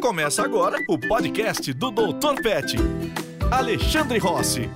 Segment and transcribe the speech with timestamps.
[0.00, 2.40] Começa agora o podcast do Dr.
[2.40, 2.76] Pet.
[3.50, 4.70] Alexandre Rossi.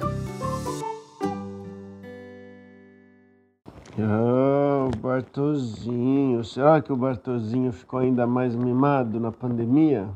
[3.98, 6.42] Ah, o Bartozinho.
[6.44, 10.08] Será que o Bartozinho ficou ainda mais mimado na pandemia?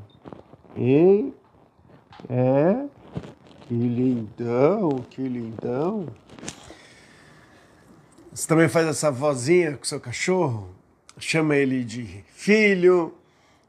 [0.77, 1.33] Hein?
[2.29, 2.85] É?
[3.69, 6.09] Que lindão, que lindão.
[8.33, 10.69] Você também faz essa vozinha com seu cachorro?
[11.17, 13.15] Chama ele de filho,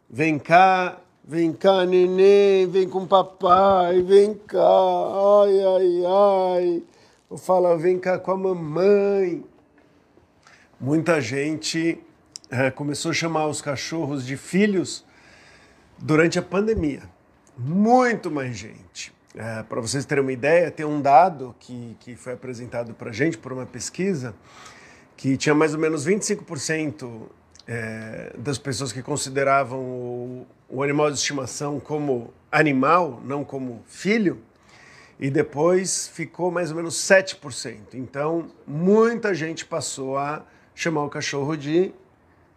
[0.09, 6.83] vem cá, vem cá, neném, vem com papai, vem cá, ai, ai, ai.
[7.29, 9.43] Ou fala, vem cá com a mamãe.
[10.79, 12.01] Muita gente
[12.49, 15.04] é, começou a chamar os cachorros de filhos
[15.97, 17.04] durante a pandemia.
[17.57, 19.13] Muito mais gente.
[19.35, 23.37] É, para vocês terem uma ideia, tem um dado que, que foi apresentado para gente
[23.37, 24.33] por uma pesquisa
[25.18, 27.23] que tinha mais ou menos 25%
[27.67, 34.41] é, das pessoas que consideravam o, o animal de estimação como animal, não como filho,
[35.19, 37.95] e depois ficou mais ou menos 7%.
[37.95, 41.91] Então, muita gente passou a chamar o cachorro de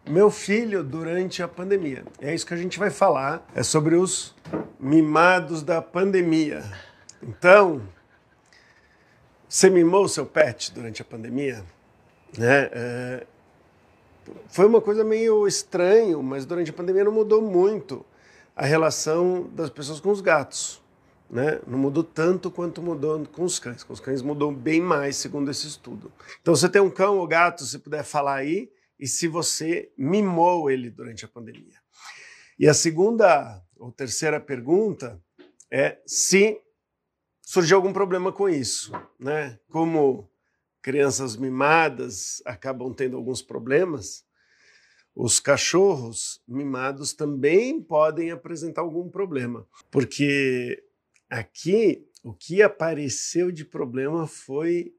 [0.07, 2.03] meu filho durante a pandemia.
[2.19, 4.35] É isso que a gente vai falar, é sobre os
[4.79, 6.63] mimados da pandemia.
[7.21, 7.81] Então,
[9.47, 11.63] você mimou seu pet durante a pandemia?
[12.37, 12.69] Né?
[12.71, 13.27] É,
[14.47, 18.05] foi uma coisa meio estranho, mas durante a pandemia não mudou muito
[18.55, 20.81] a relação das pessoas com os gatos.
[21.29, 21.61] Né?
[21.65, 23.83] Não mudou tanto quanto mudou com os cães.
[23.83, 26.11] Com os cães mudou bem mais, segundo esse estudo.
[26.41, 30.69] Então, você tem um cão ou gato, se puder falar aí, e se você mimou
[30.69, 31.79] ele durante a pandemia.
[32.59, 35.19] E a segunda ou terceira pergunta
[35.71, 36.61] é se
[37.41, 39.59] surgiu algum problema com isso, né?
[39.69, 40.29] Como
[40.81, 44.25] crianças mimadas acabam tendo alguns problemas,
[45.15, 50.83] os cachorros mimados também podem apresentar algum problema, porque
[51.29, 54.93] aqui o que apareceu de problema foi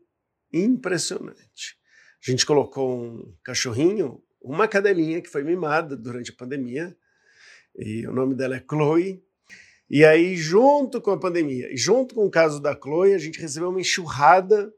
[0.53, 1.78] impressionante.
[2.25, 6.97] A gente colocou um cachorrinho, uma cadelinha que foi mimada durante a pandemia,
[7.76, 9.25] e o nome dela é Chloe.
[9.88, 13.70] E aí, junto com a pandemia, junto com o caso da Chloe, a gente recebeu
[13.70, 14.72] uma enxurrada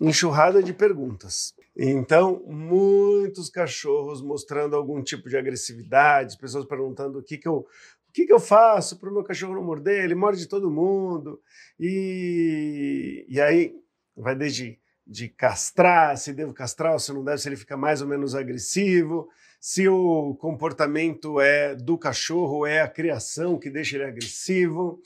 [0.00, 1.54] enxurrada de perguntas.
[1.76, 7.66] Então, muitos cachorros mostrando algum tipo de agressividade, pessoas perguntando o que, que eu.
[8.08, 10.02] O que, que eu faço para o meu cachorro não morder?
[10.02, 11.38] Ele morde todo mundo.
[11.78, 13.74] E, e aí
[14.16, 18.02] vai desde de castrar, se devo castrar ou se não deve, se ele fica mais
[18.02, 19.28] ou menos agressivo,
[19.60, 25.00] se o comportamento é do cachorro, é a criação que deixa ele agressivo,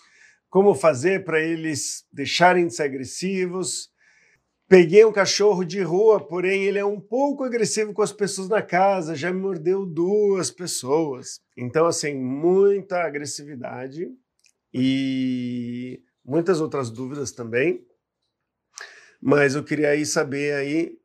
[0.49, 3.90] como fazer para eles deixarem de ser agressivos,
[4.71, 8.63] Peguei um cachorro de rua, porém ele é um pouco agressivo com as pessoas na
[8.63, 11.41] casa, já me mordeu duas pessoas.
[11.57, 14.09] Então, assim, muita agressividade
[14.73, 17.85] e muitas outras dúvidas também.
[19.21, 20.97] Mas eu queria aí saber aí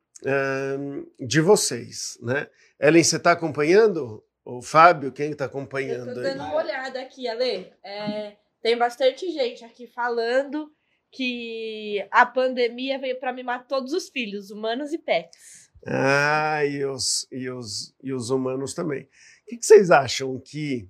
[0.80, 2.48] um, de vocês, né?
[2.80, 4.24] Ellen, você está acompanhando?
[4.46, 6.14] O Fábio, quem está acompanhando?
[6.14, 6.38] Tô dando aí?
[6.38, 7.74] uma olhada aqui, Ale.
[7.84, 10.72] É, tem bastante gente aqui falando
[11.16, 15.72] que a pandemia veio para mimar todos os filhos, humanos e pets.
[15.88, 19.04] Ah, e os, e os, e os humanos também.
[19.04, 19.08] O
[19.48, 20.90] que, que vocês acham que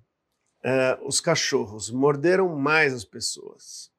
[0.63, 3.91] uh, os cachorros morderam mais as pessoas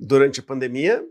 [0.00, 1.06] durante a pandemia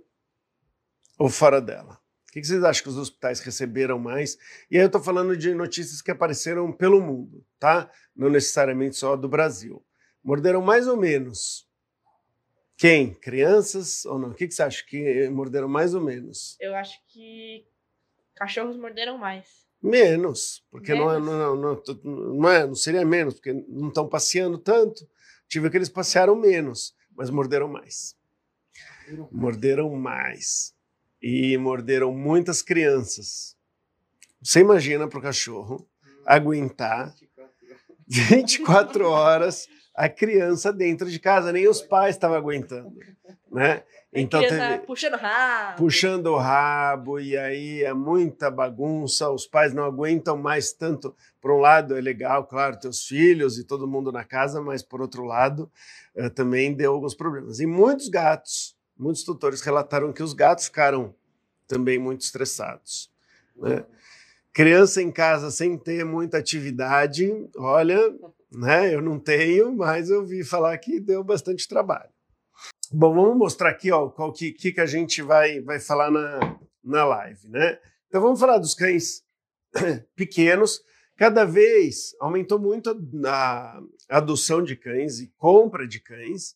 [1.17, 1.93] ou fora dela?
[2.27, 4.37] O que, que vocês acham que os hospitais receberam mais?
[4.69, 7.89] E aí eu estou falando de notícias que apareceram pelo mundo, tá?
[8.16, 9.83] Não necessariamente só do Brasil.
[10.21, 11.66] Morderam mais ou menos
[12.77, 13.13] quem?
[13.15, 14.29] Crianças ou não?
[14.29, 16.55] O que, que você acha que morderam mais ou menos?
[16.59, 17.65] Eu acho que
[18.35, 19.65] cachorros morderam mais.
[19.81, 21.07] Menos, porque menos?
[21.07, 25.07] Não, é, não, não, não, é, não seria menos, porque não estão passeando tanto.
[25.47, 28.16] Tive que eles passearam menos, mas morderam mais.
[29.31, 30.73] Morderam mais.
[31.21, 33.55] E morderam muitas crianças.
[34.41, 35.89] Você imagina para o cachorro
[36.25, 37.16] aguentar
[38.07, 39.67] 24 horas
[39.97, 42.96] a criança dentro de casa, nem os pais estavam aguentando,
[43.52, 43.82] né?
[44.14, 45.78] Então teve, puxando o rabo.
[45.78, 51.16] Puxando o rabo, e aí é muita bagunça, os pais não aguentam mais tanto.
[51.41, 55.02] Por um lado, é legal, claro, teus filhos e todo mundo na casa, mas por
[55.02, 55.70] outro lado,
[56.16, 57.59] eh, também deu alguns problemas.
[57.59, 61.14] E muitos gatos, muitos tutores relataram que os gatos ficaram
[61.67, 63.11] também muito estressados.
[63.55, 63.84] Né?
[64.53, 68.00] Criança em casa sem ter muita atividade, olha,
[68.52, 68.94] né?
[68.94, 72.09] Eu não tenho, mas eu vi falar que deu bastante trabalho.
[72.91, 76.58] Bom, vamos mostrar aqui ó, qual que, que, que a gente vai, vai falar na,
[76.84, 77.78] na live, né?
[78.08, 79.23] Então vamos falar dos cães
[80.16, 80.82] pequenos.
[81.17, 82.96] Cada vez aumentou muito
[83.26, 86.55] a, adoção de cães e compra de cães.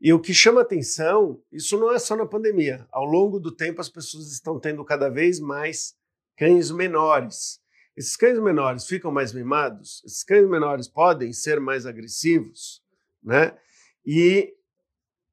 [0.00, 2.86] E o que chama atenção, isso não é só na pandemia.
[2.90, 5.94] Ao longo do tempo, as pessoas estão tendo cada vez mais
[6.36, 7.60] cães menores.
[7.98, 12.80] Esses cães menores ficam mais mimados, esses cães menores podem ser mais agressivos,
[13.20, 13.58] né?
[14.06, 14.54] E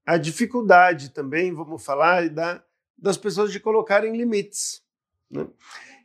[0.04, 2.64] a dificuldade também, vamos falar, da,
[2.98, 4.84] das pessoas de colocarem limites.
[5.30, 5.48] Né?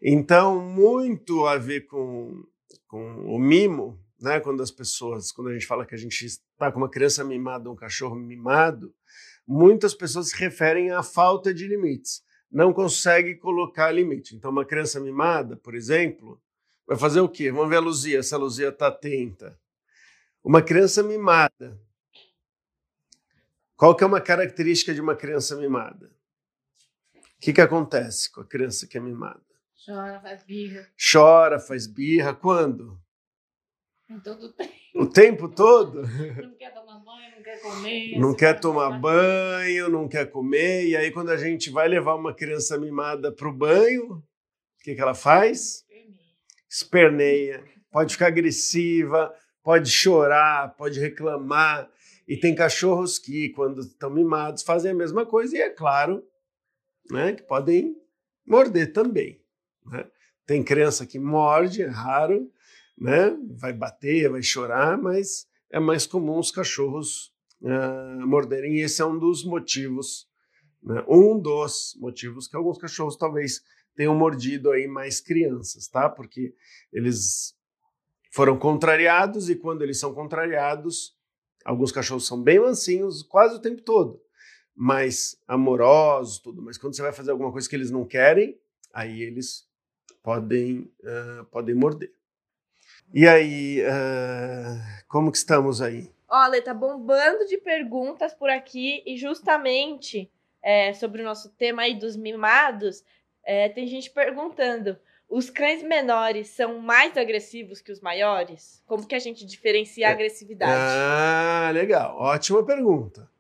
[0.03, 2.45] Então, muito a ver com,
[2.87, 4.39] com o mimo, né?
[4.39, 7.71] quando as pessoas, quando a gente fala que a gente está com uma criança mimada,
[7.71, 8.95] um cachorro mimado,
[9.49, 12.23] muitas pessoas se referem à falta de limites.
[12.53, 14.37] Não consegue colocar limite.
[14.37, 16.39] Então, uma criança mimada, por exemplo,
[16.91, 17.53] Vai fazer o quê?
[17.53, 19.57] Vamos ver a Luzia, se a Luzia está atenta.
[20.43, 21.81] Uma criança mimada.
[23.77, 26.11] Qual que é uma característica de uma criança mimada?
[27.15, 29.41] O que, que acontece com a criança que é mimada?
[29.87, 30.91] Chora, faz birra.
[31.13, 32.35] Chora, faz birra.
[32.35, 33.01] Quando?
[34.11, 34.75] Em todo o tempo.
[34.97, 36.03] O tempo todo?
[36.43, 38.19] Não quer tomar banho, não quer comer.
[38.19, 40.89] Não quer tomar banho, não quer comer.
[40.89, 44.97] E aí, quando a gente vai levar uma criança mimada para o banho, o que,
[44.97, 45.89] que ela faz?
[46.71, 51.91] Esperneia, pode ficar agressiva, pode chorar, pode reclamar.
[52.29, 56.23] E tem cachorros que, quando estão mimados, fazem a mesma coisa, e é claro
[57.11, 57.97] né, que podem
[58.47, 59.43] morder também.
[59.85, 60.09] Né?
[60.47, 62.49] Tem criança que morde, é raro,
[62.97, 63.37] né?
[63.59, 67.33] vai bater, vai chorar, mas é mais comum os cachorros
[67.63, 70.29] uh, morderem, e esse é um dos motivos,
[70.83, 71.05] né?
[71.09, 73.61] um dos motivos que alguns cachorros talvez
[73.95, 76.09] tenham mordido aí mais crianças, tá?
[76.09, 76.55] Porque
[76.93, 77.55] eles
[78.33, 81.17] foram contrariados e quando eles são contrariados,
[81.65, 84.21] alguns cachorros são bem mansinhos quase o tempo todo,
[84.75, 86.63] mais amorosos, tudo.
[86.63, 88.59] Mas quando você vai fazer alguma coisa que eles não querem,
[88.93, 89.69] aí eles
[90.23, 92.13] podem uh, podem morder.
[93.13, 96.13] E aí, uh, como que estamos aí?
[96.29, 100.31] Olha, tá bombando de perguntas por aqui e justamente
[100.63, 103.03] é, sobre o nosso tema aí dos mimados,
[103.45, 104.99] é, tem gente perguntando:
[105.29, 108.83] os cães menores são mais agressivos que os maiores?
[108.87, 110.13] Como que a gente diferencia a é.
[110.13, 110.73] agressividade?
[110.75, 112.17] Ah, legal.
[112.19, 113.31] Ótima pergunta.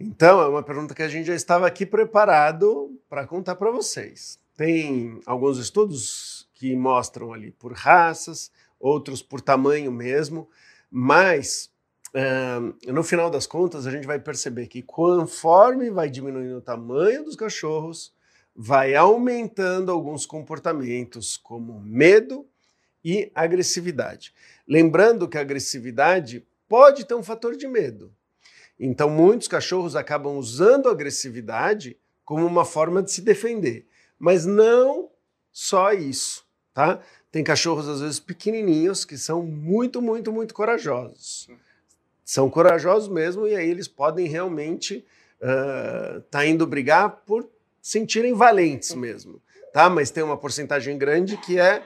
[0.00, 4.40] Então, é uma pergunta que a gente já estava aqui preparado para contar para vocês.
[4.56, 10.48] Tem alguns estudos que mostram ali por raças, outros por tamanho mesmo,
[10.90, 11.70] mas
[12.14, 17.24] uh, no final das contas a gente vai perceber que conforme vai diminuindo o tamanho
[17.24, 18.12] dos cachorros,
[18.54, 22.46] vai aumentando alguns comportamentos, como medo
[23.04, 24.34] e agressividade.
[24.68, 28.12] Lembrando que a agressividade pode ter um fator de medo.
[28.78, 33.86] Então, muitos cachorros acabam usando a agressividade como uma forma de se defender.
[34.18, 35.10] Mas não
[35.50, 37.00] só isso, tá?
[37.30, 41.48] Tem cachorros, às vezes, pequenininhos que são muito, muito, muito corajosos.
[42.24, 45.04] São corajosos mesmo e aí eles podem realmente
[45.40, 47.44] estar uh, tá indo brigar por
[47.82, 49.42] sentirem valentes mesmo,
[49.72, 49.90] tá?
[49.90, 51.82] Mas tem uma porcentagem grande que é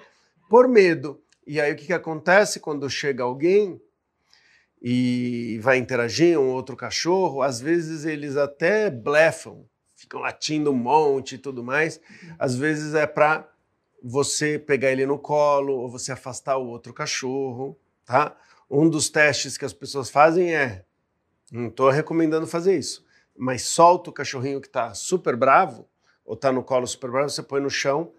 [0.48, 1.20] por medo.
[1.46, 3.80] E aí o que, que acontece quando chega alguém
[4.82, 7.40] e vai interagir um outro cachorro?
[7.40, 9.64] Às vezes eles até blefam,
[9.94, 11.98] ficam latindo um monte e tudo mais.
[12.38, 13.48] Às vezes é para
[14.02, 18.36] você pegar ele no colo ou você afastar o outro cachorro, tá?
[18.70, 20.84] Um dos testes que as pessoas fazem é,
[21.50, 23.04] não estou recomendando fazer isso,
[23.36, 25.88] mas solta o cachorrinho que está super bravo,
[26.26, 28.12] ou está no colo super bravo, você põe no chão,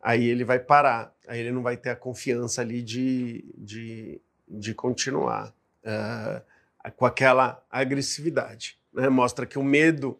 [0.00, 4.72] aí ele vai parar, aí ele não vai ter a confiança ali de, de, de
[4.72, 5.52] continuar
[5.84, 8.78] uh, com aquela agressividade.
[8.92, 9.08] Né?
[9.08, 10.18] Mostra que o medo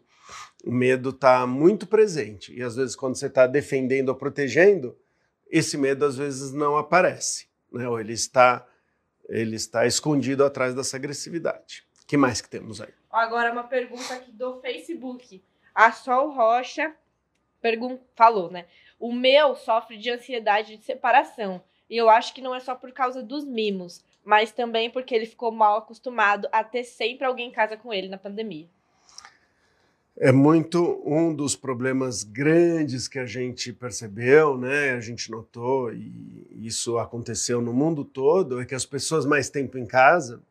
[0.63, 4.95] o medo está muito presente e às vezes quando você está defendendo ou protegendo,
[5.49, 7.87] esse medo às vezes não aparece, né?
[7.87, 8.65] ou ele está
[9.27, 11.85] ele está escondido atrás dessa agressividade.
[12.05, 12.93] Que mais que temos aí?
[13.09, 15.41] Agora uma pergunta aqui do Facebook.
[15.73, 16.93] A Sol Rocha
[18.15, 18.65] falou, né?
[18.99, 21.61] O meu sofre de ansiedade de separação.
[21.89, 25.25] E eu acho que não é só por causa dos mimos, mas também porque ele
[25.25, 28.67] ficou mal acostumado a ter sempre alguém em casa com ele na pandemia.
[30.17, 34.91] É muito um dos problemas grandes que a gente percebeu, né?
[34.91, 39.77] A gente notou e isso aconteceu no mundo todo é que as pessoas mais tempo
[39.77, 40.41] em casa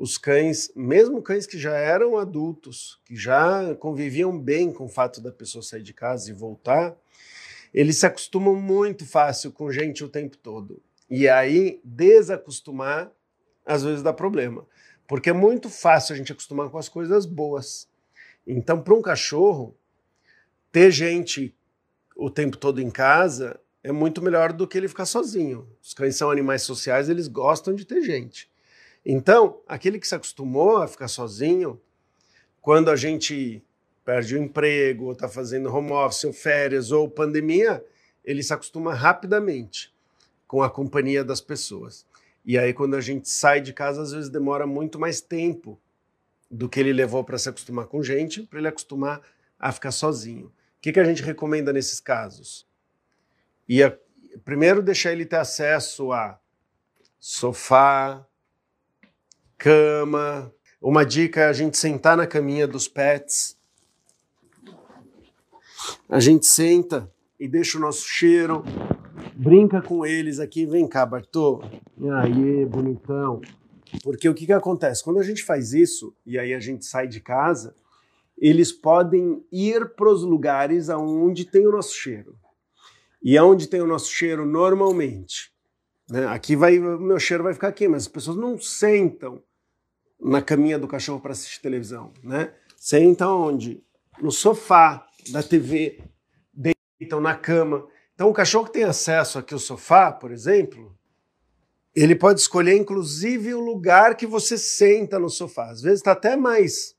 [0.00, 5.20] os cães, mesmo cães que já eram adultos, que já conviviam bem com o fato
[5.20, 6.96] da pessoa sair de casa e voltar,
[7.72, 10.82] eles se acostumam muito fácil com gente o tempo todo.
[11.10, 13.12] E aí, desacostumar,
[13.66, 14.66] às vezes dá problema.
[15.06, 17.86] Porque é muito fácil a gente acostumar com as coisas boas.
[18.46, 19.76] Então, para um cachorro,
[20.72, 21.54] ter gente
[22.16, 25.68] o tempo todo em casa é muito melhor do que ele ficar sozinho.
[25.82, 28.49] Os cães são animais sociais, eles gostam de ter gente.
[29.04, 31.80] Então, aquele que se acostumou a ficar sozinho,
[32.60, 33.62] quando a gente
[34.04, 37.84] perde o emprego, ou está fazendo home office, ou férias, ou pandemia,
[38.24, 39.94] ele se acostuma rapidamente
[40.46, 42.06] com a companhia das pessoas.
[42.44, 45.80] E aí, quando a gente sai de casa, às vezes demora muito mais tempo
[46.50, 49.22] do que ele levou para se acostumar com gente, para ele acostumar
[49.58, 50.46] a ficar sozinho.
[50.46, 52.66] O que, que a gente recomenda nesses casos?
[53.68, 53.96] E a,
[54.44, 56.40] primeiro, deixar ele ter acesso a
[57.20, 58.26] sofá,
[59.60, 60.50] cama.
[60.80, 63.58] Uma dica é a gente sentar na caminha dos pets.
[66.08, 68.64] A gente senta e deixa o nosso cheiro,
[69.36, 70.64] brinca com eles aqui.
[70.64, 71.62] Vem cá, Bartô.
[71.98, 73.42] E aí, bonitão.
[74.02, 75.04] Porque o que, que acontece?
[75.04, 77.74] Quando a gente faz isso e aí a gente sai de casa,
[78.38, 82.34] eles podem ir para os lugares aonde tem o nosso cheiro.
[83.22, 85.52] E aonde tem o nosso cheiro normalmente.
[86.08, 86.26] Né?
[86.28, 89.42] Aqui vai, meu cheiro vai ficar aqui, mas as pessoas não sentam
[90.20, 92.52] na caminha do cachorro para assistir televisão, né?
[92.76, 93.82] Sentam onde?
[94.20, 96.02] No sofá da TV,
[96.52, 97.86] deitam na cama.
[98.14, 100.94] Então o cachorro que tem acesso aqui ao sofá, por exemplo,
[101.94, 105.70] ele pode escolher inclusive o lugar que você senta no sofá.
[105.70, 106.94] Às vezes está até mais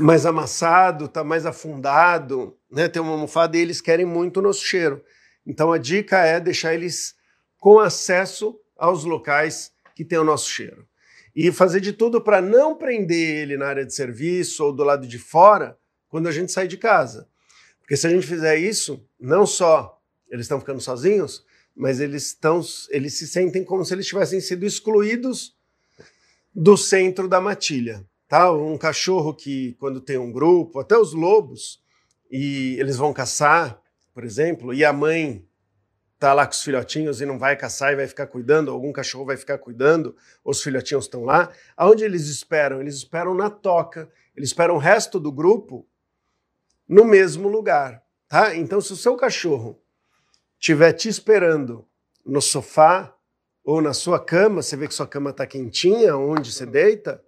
[0.00, 2.88] mais amassado, está mais afundado, né?
[2.88, 5.02] Tem uma almofada e eles querem muito o nosso cheiro.
[5.46, 7.14] Então a dica é deixar eles
[7.58, 10.86] com acesso aos locais que tem o nosso cheiro
[11.34, 15.06] e fazer de tudo para não prender ele na área de serviço ou do lado
[15.06, 17.26] de fora quando a gente sai de casa.
[17.80, 19.98] Porque se a gente fizer isso, não só
[20.30, 22.60] eles estão ficando sozinhos, mas eles estão
[22.90, 25.56] eles se sentem como se eles tivessem sido excluídos
[26.54, 28.52] do centro da matilha, tá?
[28.52, 31.82] Um cachorro que quando tem um grupo, até os lobos,
[32.30, 33.80] e eles vão caçar,
[34.12, 35.46] por exemplo, e a mãe
[36.22, 39.24] tá lá com os filhotinhos e não vai caçar e vai ficar cuidando, algum cachorro
[39.24, 40.14] vai ficar cuidando,
[40.44, 41.50] os filhotinhos estão lá.
[41.76, 42.80] Aonde eles esperam?
[42.80, 44.08] Eles esperam na toca.
[44.36, 45.84] Eles esperam o resto do grupo
[46.88, 48.54] no mesmo lugar, tá?
[48.54, 49.82] Então, se o seu cachorro
[50.60, 51.84] estiver te esperando
[52.24, 53.12] no sofá
[53.64, 57.20] ou na sua cama, você vê que sua cama está quentinha, onde você deita,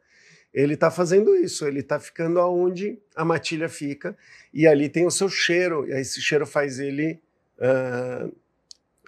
[0.52, 4.16] ele está fazendo isso, ele está ficando aonde a matilha fica,
[4.52, 7.20] e ali tem o seu cheiro, e aí esse cheiro faz ele
[7.58, 8.32] uh,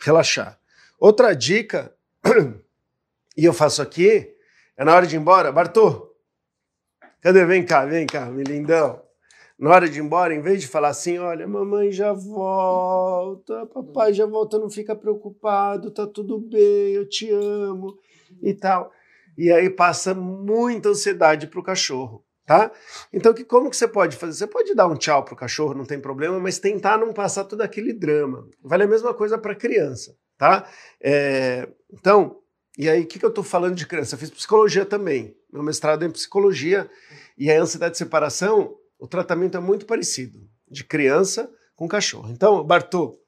[0.00, 0.59] relaxar.
[0.99, 1.95] Outra dica,
[3.37, 4.35] e eu faço aqui,
[4.76, 6.15] é na hora de ir embora, Bartô,
[7.21, 7.45] cadê?
[7.45, 9.03] Vem cá, vem cá, meu lindão.
[9.59, 14.12] Na hora de ir embora, em vez de falar assim, olha, mamãe já volta, papai
[14.12, 17.99] já volta, não fica preocupado, tá tudo bem, eu te amo
[18.43, 18.93] e tal.
[19.38, 22.71] E aí passa muita ansiedade pro cachorro tá?
[23.12, 24.38] Então, que, como que você pode fazer?
[24.38, 27.61] Você pode dar um tchau pro cachorro, não tem problema, mas tentar não passar todo
[27.61, 28.49] aquele drama.
[28.62, 30.67] Vale a mesma coisa para criança, tá?
[31.00, 32.38] É, então,
[32.79, 34.15] e aí, o que, que eu estou falando de criança?
[34.15, 36.88] Eu fiz psicologia também, meu mestrado é em psicologia,
[37.37, 42.31] e a ansiedade de separação, o tratamento é muito parecido, de criança com cachorro.
[42.31, 43.19] Então, Bartô,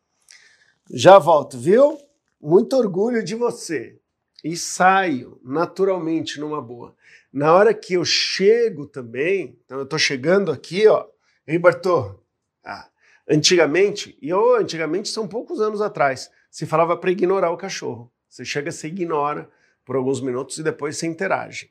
[0.90, 1.98] já volto, viu?
[2.40, 3.98] Muito orgulho de você.
[4.44, 6.94] E saio naturalmente numa boa.
[7.32, 11.06] Na hora que eu chego também, então eu estou chegando aqui, ó,
[11.46, 12.22] ei Bartô,
[12.64, 12.88] ah,
[13.28, 18.10] antigamente, e eu antigamente são poucos anos atrás, se falava para ignorar o cachorro.
[18.28, 19.50] Você chega, você ignora
[19.84, 21.70] por alguns minutos e depois você interage.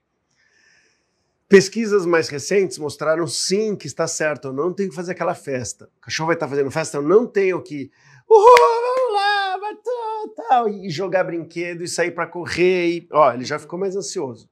[1.49, 5.89] Pesquisas mais recentes mostraram sim que está certo, eu não tenho que fazer aquela festa.
[5.97, 7.89] O cachorro vai estar fazendo festa, eu não tenho que.
[8.29, 12.89] Uhul, vamos lá, Bartô, tal, e jogar brinquedo e sair para correr.
[12.89, 14.49] E, ó, ele já ficou mais ansioso.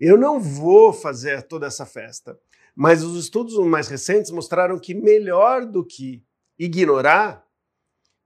[0.00, 2.38] Eu não vou fazer toda essa festa,
[2.74, 6.22] mas os estudos mais recentes mostraram que melhor do que
[6.56, 7.44] ignorar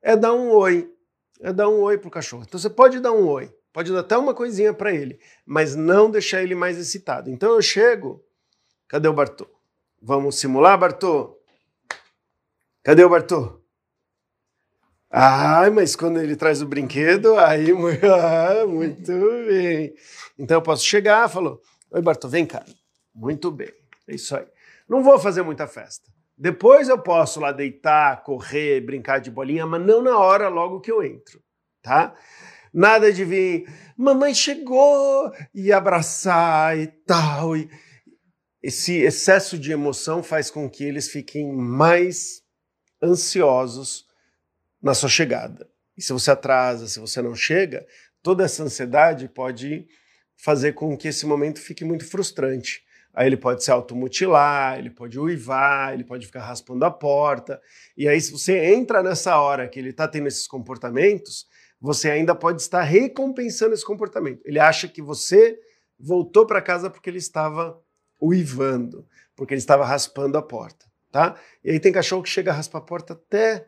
[0.03, 0.93] é dar um oi,
[1.41, 2.45] é dar um oi pro cachorro.
[2.47, 6.11] Então você pode dar um oi, pode dar até uma coisinha para ele, mas não
[6.11, 7.31] deixar ele mais excitado.
[7.31, 8.23] Então eu chego,
[8.87, 9.49] cadê o Bartô?
[10.01, 11.39] Vamos simular, Bartô?
[12.83, 13.62] Cadê o Bartô?
[15.15, 17.69] Ah, mas quando ele traz o brinquedo, aí
[18.03, 19.13] ah, muito
[19.47, 19.95] bem.
[20.39, 22.65] Então eu posso chegar, falou: Oi, Bartô, vem cá.
[23.15, 23.71] Muito bem,
[24.09, 24.47] é isso aí.
[24.89, 26.11] Não vou fazer muita festa.
[26.37, 30.91] Depois eu posso lá deitar, correr, brincar de bolinha, mas não na hora logo que
[30.91, 31.43] eu entro,
[31.83, 32.17] tá?
[32.73, 37.55] Nada de vir, mamãe chegou e abraçar e tal.
[37.55, 37.69] E
[38.63, 42.41] esse excesso de emoção faz com que eles fiquem mais
[43.03, 44.11] ansiosos
[44.83, 45.69] na sua chegada.
[45.97, 47.87] E se você atrasa, se você não chega,
[48.23, 49.87] toda essa ansiedade pode
[50.37, 52.83] fazer com que esse momento fique muito frustrante.
[53.15, 57.61] Aí ele pode se automutilar, ele pode uivar, ele pode ficar raspando a porta.
[57.97, 61.47] E aí, se você entra nessa hora que ele está tendo esses comportamentos,
[61.79, 64.41] você ainda pode estar recompensando esse comportamento.
[64.47, 65.59] Ele acha que você
[65.99, 67.79] voltou para casa porque ele estava
[68.21, 71.37] uivando, porque ele estava raspando a porta, tá?
[71.63, 73.67] E aí tem cachorro que chega a raspar a porta até,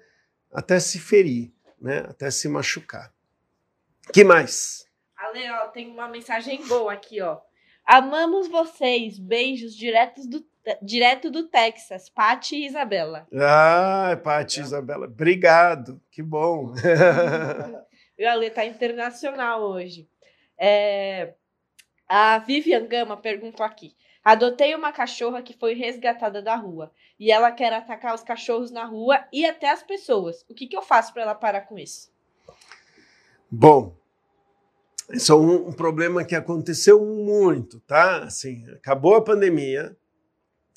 [0.54, 1.98] até se ferir, né?
[2.08, 3.12] Até se machucar.
[4.12, 4.88] Que mais?
[5.16, 7.40] Ale, ó, tem uma mensagem boa aqui, ó.
[7.84, 9.18] Amamos vocês.
[9.18, 10.44] Beijos diretos do,
[10.80, 12.08] direto do Texas.
[12.08, 13.26] Pati e Isabela.
[13.34, 15.06] Ah, Pati e Isabela.
[15.06, 16.00] Obrigado.
[16.10, 16.72] Que bom.
[18.18, 20.08] o Ale tá internacional hoje.
[20.56, 21.34] É,
[22.08, 23.94] a Vivian Gama perguntou aqui.
[24.24, 26.90] Adotei uma cachorra que foi resgatada da rua
[27.20, 30.44] e ela quer atacar os cachorros na rua e até as pessoas.
[30.48, 32.10] O que, que eu faço para ela parar com isso?
[33.50, 33.94] Bom,
[35.12, 38.24] isso é um, um, problema que aconteceu muito, tá?
[38.24, 39.94] Assim, acabou a pandemia,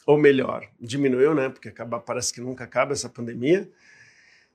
[0.06, 1.48] ou melhor, diminuiu, né?
[1.48, 3.72] Porque acaba, parece que nunca acaba essa pandemia.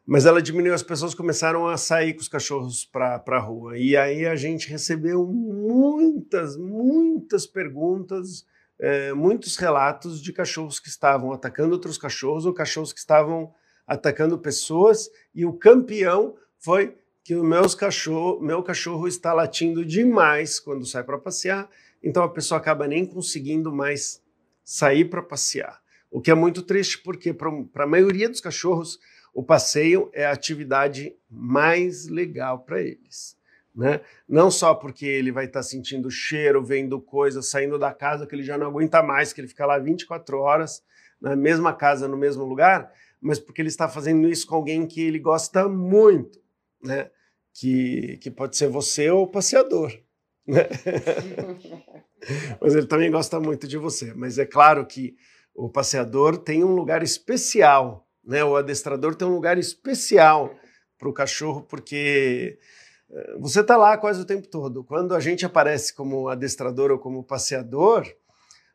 [0.06, 3.78] Mas ela diminuiu, as pessoas começaram a sair com os cachorros para a rua.
[3.78, 8.44] E aí a gente recebeu muitas, muitas perguntas,
[8.78, 13.52] é, muitos relatos de cachorros que estavam atacando outros cachorros ou cachorros que estavam
[13.86, 15.08] atacando pessoas.
[15.34, 21.04] E o campeão foi que o meus cachorro, meu cachorro está latindo demais quando sai
[21.04, 21.70] para passear,
[22.02, 24.20] então a pessoa acaba nem conseguindo mais
[24.64, 25.80] sair para passear.
[26.10, 28.98] O que é muito triste, porque para a maioria dos cachorros,
[29.32, 33.36] o passeio é a atividade mais legal para eles.
[33.74, 34.00] Né?
[34.28, 38.34] Não só porque ele vai estar tá sentindo cheiro, vendo coisas, saindo da casa que
[38.34, 40.82] ele já não aguenta mais, que ele fica lá 24 horas
[41.20, 45.00] na mesma casa, no mesmo lugar, mas porque ele está fazendo isso com alguém que
[45.00, 46.42] ele gosta muito
[46.82, 47.10] né?
[47.54, 49.92] Que, que pode ser você ou o passeador.
[50.46, 50.68] Né?
[52.60, 54.12] mas ele também gosta muito de você.
[54.14, 55.14] Mas é claro que
[55.54, 58.42] o passeador tem um lugar especial, né?
[58.42, 60.54] O adestrador tem um lugar especial
[60.98, 62.58] para o cachorro, porque
[63.38, 64.82] você está lá quase o tempo todo.
[64.82, 68.06] Quando a gente aparece como adestrador ou como passeador,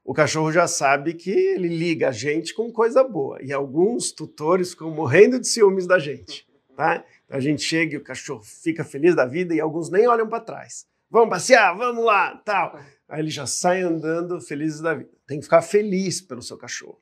[0.03, 3.39] o cachorro já sabe que ele liga a gente com coisa boa.
[3.41, 6.47] E alguns tutores ficam morrendo de ciúmes da gente.
[6.76, 7.04] Tá?
[7.30, 10.39] A gente chega e o cachorro fica feliz da vida e alguns nem olham para
[10.39, 10.86] trás.
[11.10, 12.80] Vamos passear, vamos lá, tal.
[13.10, 15.10] Aí ele já sai andando felizes da vida.
[15.26, 17.02] Tem que ficar feliz pelo seu cachorro.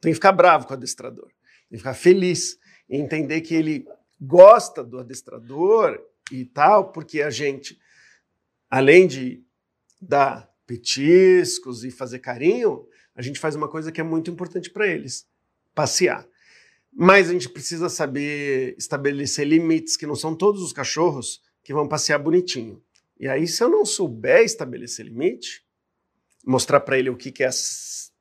[0.00, 1.28] Tem que ficar bravo com o adestrador.
[1.68, 2.58] Tem que ficar feliz
[2.88, 3.88] e entender que ele
[4.20, 5.98] gosta do adestrador
[6.30, 7.78] e tal, porque a gente,
[8.70, 9.44] além de
[10.00, 14.86] dar petiscos e fazer carinho, a gente faz uma coisa que é muito importante para
[14.86, 15.26] eles:
[15.74, 16.26] passear.
[16.92, 21.86] Mas a gente precisa saber estabelecer limites, que não são todos os cachorros que vão
[21.86, 22.82] passear bonitinho.
[23.18, 25.64] E aí, se eu não souber estabelecer limite,
[26.44, 27.50] mostrar para ele o que, que, é,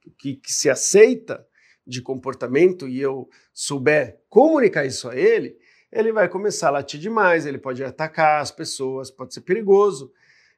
[0.06, 1.46] o que, que se aceita
[1.86, 5.58] de comportamento e eu souber comunicar isso a ele,
[5.95, 10.12] ele vai começar a latir demais, ele pode atacar as pessoas, pode ser perigoso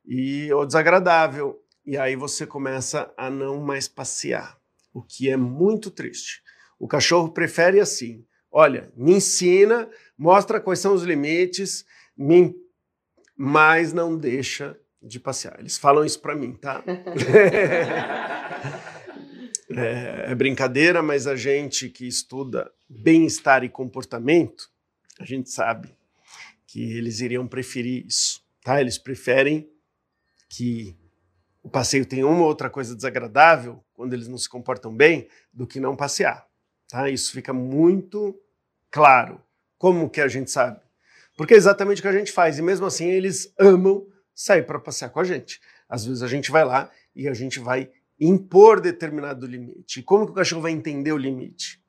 [0.03, 1.61] e ou desagradável.
[1.85, 4.57] E aí você começa a não mais passear,
[4.91, 6.41] o que é muito triste.
[6.79, 11.85] O cachorro prefere assim: olha, me ensina, mostra quais são os limites,
[12.17, 12.55] me...
[13.35, 15.59] mas não deixa de passear.
[15.59, 16.83] Eles falam isso para mim, tá?
[19.69, 24.75] é, é brincadeira, mas a gente que estuda bem-estar e comportamento,
[25.19, 25.95] a gente sabe
[26.65, 28.79] que eles iriam preferir isso, tá?
[28.79, 29.69] Eles preferem
[30.49, 30.95] que
[31.63, 35.67] o passeio tenha uma ou outra coisa desagradável quando eles não se comportam bem do
[35.67, 36.47] que não passear.
[36.87, 37.09] Tá?
[37.09, 38.39] Isso fica muito
[38.89, 39.41] claro.
[39.77, 40.79] Como que a gente sabe?
[41.35, 42.57] Porque é exatamente o que a gente faz.
[42.57, 45.59] E mesmo assim, eles amam sair para passear com a gente.
[45.89, 50.01] Às vezes a gente vai lá e a gente vai impor determinado limite.
[50.01, 51.81] Como que o cachorro vai entender o limite?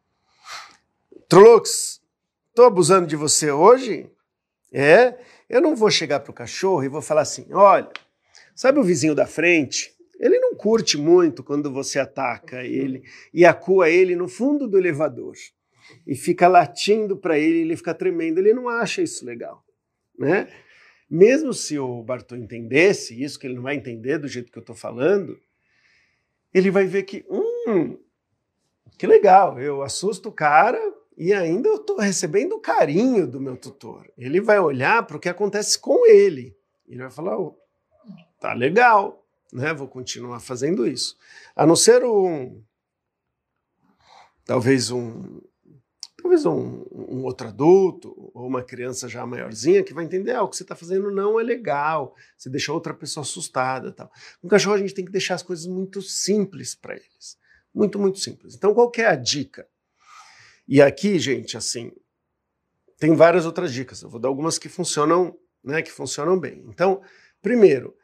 [1.29, 1.98] Trolux,
[2.59, 4.11] estou abusando de você hoje?
[4.73, 5.17] É,
[5.49, 7.89] eu não vou chegar para o cachorro e vou falar assim: olha,
[8.53, 9.95] sabe o vizinho da frente?
[10.19, 15.37] Ele não curte muito quando você ataca ele e acua ele no fundo do elevador
[16.05, 18.39] e fica latindo para ele, ele fica tremendo.
[18.39, 19.65] Ele não acha isso legal,
[20.19, 20.49] né?
[21.09, 24.63] Mesmo se o Bartô entendesse isso, que ele não vai entender do jeito que eu
[24.63, 25.39] estou falando,
[26.53, 27.97] ele vai ver que, hum,
[28.99, 34.09] que legal, eu assusto o cara e ainda eu estou recebendo carinho do meu tutor.
[34.17, 36.57] Ele vai olhar para o que acontece com ele.
[36.87, 37.59] Ele vai falar, oh,
[38.39, 39.75] tá legal, né?
[39.75, 41.17] Vou continuar fazendo isso.
[41.57, 42.63] A não ser um.
[44.45, 45.41] Talvez um.
[46.23, 50.49] Talvez um, um outro adulto ou uma criança já maiorzinha que vai entender ah, o
[50.49, 53.91] que você está fazendo não é legal, você deixou outra pessoa assustada.
[53.91, 54.09] Tal.
[54.41, 57.37] Com cachorro a gente tem que deixar as coisas muito simples para eles.
[57.75, 58.55] Muito, muito simples.
[58.55, 59.67] Então, qual é a dica?
[60.69, 61.91] E aqui, gente, assim,
[62.99, 64.03] tem várias outras dicas.
[64.03, 66.63] Eu vou dar algumas que funcionam, né, que funcionam bem.
[66.69, 67.01] Então,
[67.41, 67.97] primeiro,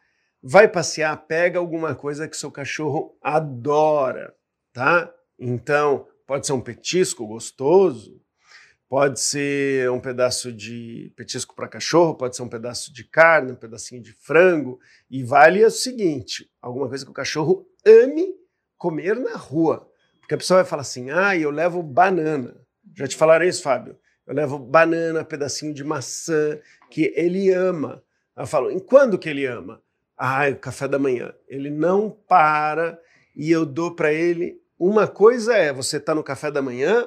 [0.42, 4.34] vai passear, pega alguma coisa que seu cachorro adora,
[4.72, 5.12] tá?
[5.38, 8.18] Então, pode ser um petisco gostoso,
[8.88, 13.56] pode ser um pedaço de petisco para cachorro, pode ser um pedaço de carne, um
[13.56, 18.26] pedacinho de frango, e vale o seguinte, alguma coisa que o cachorro ame
[18.78, 19.86] comer na rua.
[20.24, 22.56] Porque a pessoa vai falar assim: "Ah, eu levo banana".
[22.96, 23.96] Já te falaram isso, Fábio?
[24.26, 26.58] Eu levo banana, pedacinho de maçã,
[26.90, 28.02] que ele ama.
[28.36, 29.82] Eu falo, em quando que ele ama?
[30.16, 31.32] Ah, o café da manhã.
[31.46, 32.98] Ele não para
[33.36, 34.60] e eu dou para ele.
[34.78, 37.06] Uma coisa é você tá no café da manhã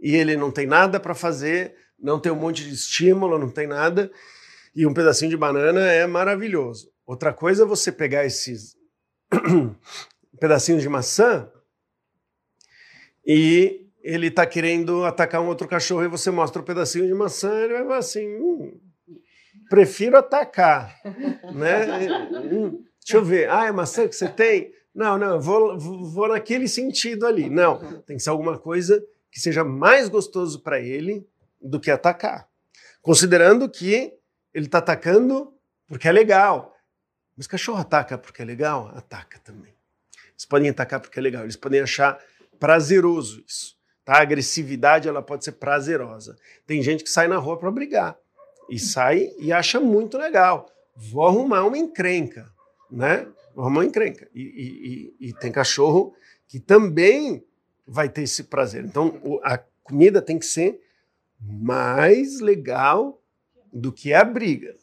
[0.00, 3.66] e ele não tem nada para fazer, não tem um monte de estímulo, não tem
[3.66, 4.10] nada,
[4.74, 6.90] e um pedacinho de banana é maravilhoso.
[7.06, 8.76] Outra coisa é você pegar esses
[10.38, 11.50] pedacinhos de maçã
[13.26, 17.14] e ele está querendo atacar um outro cachorro e você mostra o um pedacinho de
[17.14, 18.78] maçã, ele vai falar assim, hum,
[19.68, 20.96] prefiro atacar,
[21.52, 22.28] né?
[22.52, 24.72] Hum, deixa eu ver, ah, é maçã que você tem?
[24.94, 27.50] Não, não, vou, vou naquele sentido ali.
[27.50, 31.28] Não, tem que ser alguma coisa que seja mais gostoso para ele
[31.60, 32.48] do que atacar.
[33.02, 34.14] Considerando que
[34.54, 35.52] ele está atacando
[35.86, 36.74] porque é legal.
[37.36, 38.90] Mas cachorro ataca porque é legal?
[38.94, 39.74] Ataca também.
[40.30, 42.18] Eles podem atacar porque é legal, eles podem achar
[42.58, 43.76] prazeroso isso.
[44.04, 44.14] Tá?
[44.14, 46.36] A agressividade ela pode ser prazerosa.
[46.66, 48.16] Tem gente que sai na rua para brigar
[48.70, 50.70] e sai e acha muito legal.
[50.94, 52.50] Vou arrumar uma encrenca,
[52.90, 53.26] né?
[53.54, 54.28] Vou arrumar uma encrenca.
[54.34, 56.14] E, e, e, e tem cachorro
[56.48, 57.44] que também
[57.86, 58.84] vai ter esse prazer.
[58.84, 60.80] Então a comida tem que ser
[61.40, 63.20] mais legal
[63.72, 64.74] do que a briga.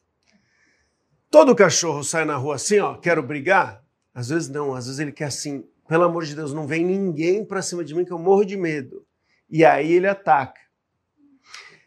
[1.29, 3.83] Todo cachorro sai na rua assim, ó, quero brigar?
[4.13, 7.43] Às vezes não, às vezes ele quer assim, pelo amor de Deus, não vem ninguém
[7.43, 9.05] para cima de mim que eu morro de medo.
[9.49, 10.61] E aí ele ataca.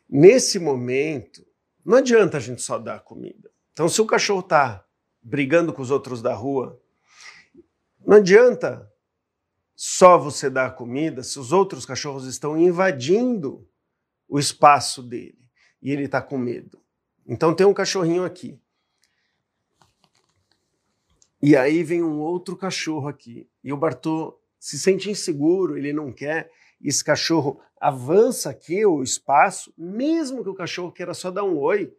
[0.09, 1.45] Nesse momento,
[1.85, 3.51] não adianta a gente só dar comida.
[3.73, 4.85] Então, se o cachorro está
[5.23, 6.81] brigando com os outros da rua,
[8.07, 8.91] não adianta
[9.75, 13.69] só você dar comida se os outros cachorros estão invadindo
[14.29, 15.39] o espaço dele
[15.83, 16.81] e ele está com medo.
[17.27, 18.59] Então, tem um cachorrinho aqui.
[21.43, 23.49] E aí vem um outro cachorro aqui.
[23.67, 26.49] E o Bartô se sente inseguro, ele não quer.
[26.81, 31.59] E esse cachorro avança aqui o espaço, mesmo que o cachorro queira só dar um
[31.59, 31.93] oi.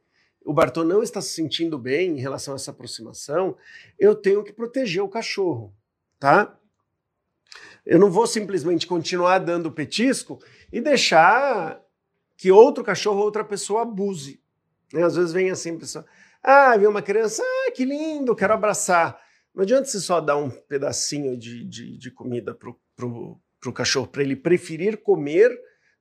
[0.45, 3.58] O Bartô não está se sentindo bem em relação a essa aproximação.
[3.99, 5.73] Eu tenho que proteger o cachorro,
[6.17, 6.58] tá?
[7.86, 10.39] Eu não vou simplesmente continuar dando petisco
[10.71, 11.82] e deixar
[12.38, 14.41] que outro cachorro ou outra pessoa abuse.
[14.93, 15.03] Né?
[15.03, 16.06] Às vezes vem assim, pessoa,
[16.41, 19.26] ah, vem uma criança, ah, que lindo, quero abraçar.
[19.58, 22.70] Não adianta você só dar um pedacinho de, de, de comida para
[23.08, 25.50] o cachorro, para ele preferir comer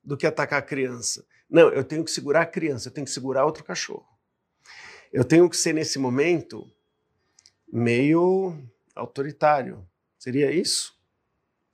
[0.05, 1.25] do que atacar a criança.
[1.49, 4.07] Não, eu tenho que segurar a criança, eu tenho que segurar outro cachorro.
[5.11, 6.71] Eu tenho que ser, nesse momento,
[7.73, 8.63] meio
[8.95, 9.89] autoritário.
[10.19, 10.95] Seria isso?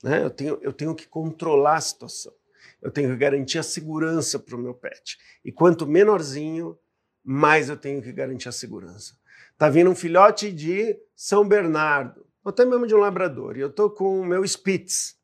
[0.04, 0.22] Né?
[0.22, 2.32] Eu, tenho, eu tenho que controlar a situação.
[2.80, 5.18] Eu tenho que garantir a segurança para o meu pet.
[5.44, 6.78] E quanto menorzinho,
[7.24, 9.20] mais eu tenho que garantir a segurança.
[9.62, 13.70] Tá vindo um filhote de São Bernardo, ou até mesmo de um labrador, e eu
[13.70, 15.16] tô com o meu Spitz,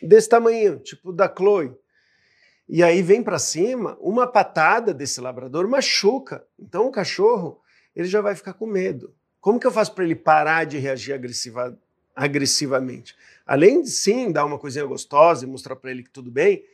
[0.00, 1.74] desse tamanho, tipo da Chloe.
[2.68, 6.46] E aí vem para cima, uma patada desse labrador machuca.
[6.56, 7.60] Então o cachorro,
[7.96, 9.12] ele já vai ficar com medo.
[9.40, 11.76] Como que eu faço para ele parar de reagir agressiva,
[12.14, 13.16] agressivamente?
[13.44, 16.64] Além de sim dar uma coisinha gostosa e mostrar para ele que tudo bem,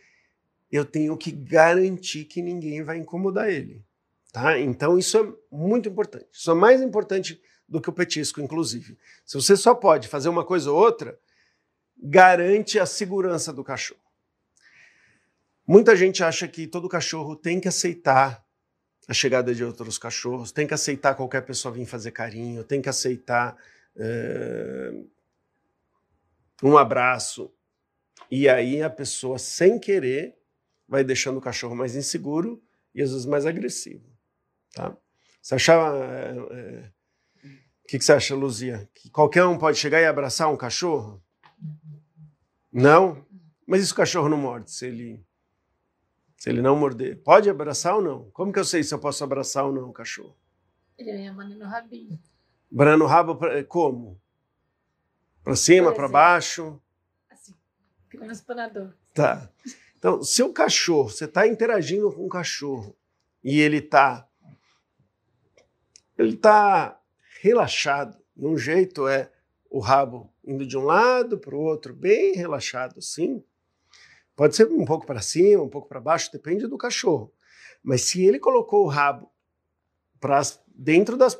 [0.70, 3.85] eu tenho que garantir que ninguém vai incomodar ele.
[4.32, 4.58] Tá?
[4.58, 6.26] Então isso é muito importante.
[6.32, 8.98] Isso é mais importante do que o petisco, inclusive.
[9.24, 11.18] Se você só pode fazer uma coisa ou outra,
[11.96, 14.00] garante a segurança do cachorro.
[15.66, 18.44] Muita gente acha que todo cachorro tem que aceitar
[19.08, 22.88] a chegada de outros cachorros, tem que aceitar qualquer pessoa vir fazer carinho, tem que
[22.88, 23.56] aceitar
[23.96, 24.92] é,
[26.62, 27.52] um abraço.
[28.30, 30.36] E aí a pessoa, sem querer,
[30.88, 32.62] vai deixando o cachorro mais inseguro
[32.94, 34.15] e às vezes mais agressivo.
[34.74, 34.96] Tá?
[35.40, 35.96] Você achava.
[36.04, 36.92] É, é,
[37.84, 38.90] o que, que você acha, Luzia?
[38.94, 41.22] Que qualquer um pode chegar e abraçar um cachorro?
[42.72, 43.24] Não?
[43.66, 44.70] Mas e se o cachorro não morde?
[44.70, 45.24] Se ele,
[46.36, 47.22] se ele não morder?
[47.22, 48.30] Pode abraçar ou não?
[48.32, 50.36] Como que eu sei se eu posso abraçar ou não o cachorro?
[50.98, 52.18] Ele vem banando o rabinho.
[52.70, 54.20] Banando o rabo pra, como?
[55.44, 56.80] Para cima, para baixo?
[57.30, 57.54] Assim,
[58.08, 58.92] fica no espanador.
[59.14, 59.48] Tá.
[59.96, 62.96] Então, se o cachorro, você está interagindo com o cachorro
[63.42, 64.25] e ele está
[66.18, 67.00] ele está
[67.40, 68.16] relaxado.
[68.36, 69.30] Um jeito é
[69.70, 73.42] o rabo indo de um lado para o outro, bem relaxado assim.
[74.34, 77.32] Pode ser um pouco para cima, um pouco para baixo, depende do cachorro.
[77.82, 79.30] Mas se ele colocou o rabo
[80.20, 81.38] para dentro das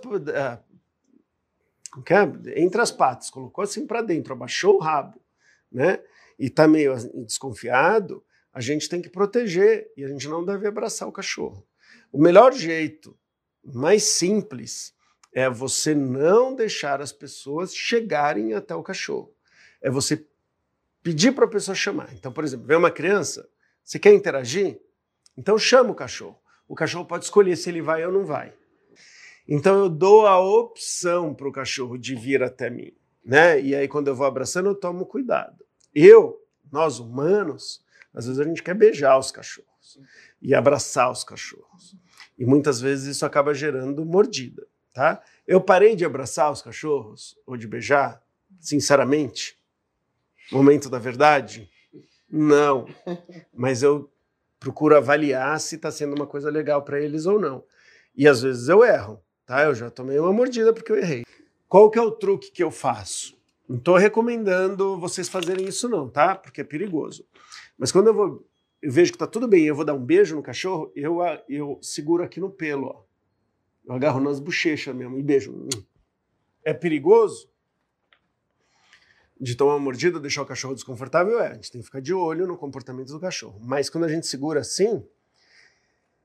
[2.05, 2.29] quer?
[2.57, 5.21] entre as patas, colocou assim para dentro, abaixou o rabo,
[5.71, 6.03] né?
[6.39, 11.09] E está meio desconfiado, a gente tem que proteger e a gente não deve abraçar
[11.09, 11.67] o cachorro.
[12.13, 13.17] O melhor jeito,
[13.75, 14.95] mais simples,
[15.33, 19.35] é você não deixar as pessoas chegarem até o cachorro.
[19.83, 20.27] É você
[21.03, 22.13] pedir para a pessoa chamar.
[22.15, 23.49] Então, por exemplo, vem uma criança,
[23.85, 24.81] você quer interagir?
[25.37, 26.39] Então chama o cachorro.
[26.67, 28.53] O cachorro pode escolher se ele vai ou não vai.
[29.47, 32.93] Então eu dou a opção para o cachorro de vir até mim,
[33.25, 33.61] né?
[33.61, 35.65] E aí quando eu vou abraçando eu tomo cuidado.
[35.95, 40.01] Eu, nós humanos, às vezes a gente quer beijar os cachorros
[40.43, 41.95] e abraçar os cachorros.
[42.39, 45.23] E muitas vezes isso acaba gerando mordida, tá?
[45.47, 48.23] Eu parei de abraçar os cachorros ou de beijar,
[48.61, 49.59] sinceramente.
[50.53, 51.71] Momento da verdade?
[52.31, 52.87] Não.
[53.55, 54.11] Mas eu
[54.59, 57.65] procuro avaliar se está sendo uma coisa legal para eles ou não.
[58.15, 59.65] E às vezes eu erro, tá?
[59.65, 61.25] Eu já tomei uma mordida porque eu errei.
[61.69, 63.37] Qual que é o truque que eu faço?
[63.69, 66.35] Não estou recomendando vocês fazerem isso não, tá?
[66.35, 67.27] Porque é perigoso.
[67.77, 68.47] Mas quando eu vou,
[68.83, 71.79] eu vejo que está tudo bem, eu vou dar um beijo no cachorro, eu, eu
[71.83, 73.05] seguro aqui no pelo, ó.
[73.85, 75.69] Eu agarro nas bochechas mesmo e beijo.
[76.65, 77.49] É perigoso?
[79.41, 81.49] de tomar uma mordida, deixar o cachorro desconfortável, é.
[81.49, 83.61] A gente tem que ficar de olho no comportamento do cachorro.
[83.61, 85.07] Mas quando a gente segura assim,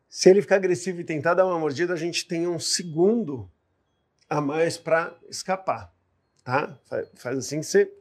[0.07, 3.51] se ele ficar agressivo e tentar dar uma mordida, a gente tem um segundo
[4.29, 5.93] a mais para escapar,
[6.43, 6.79] tá?
[7.15, 7.93] Faz assim que você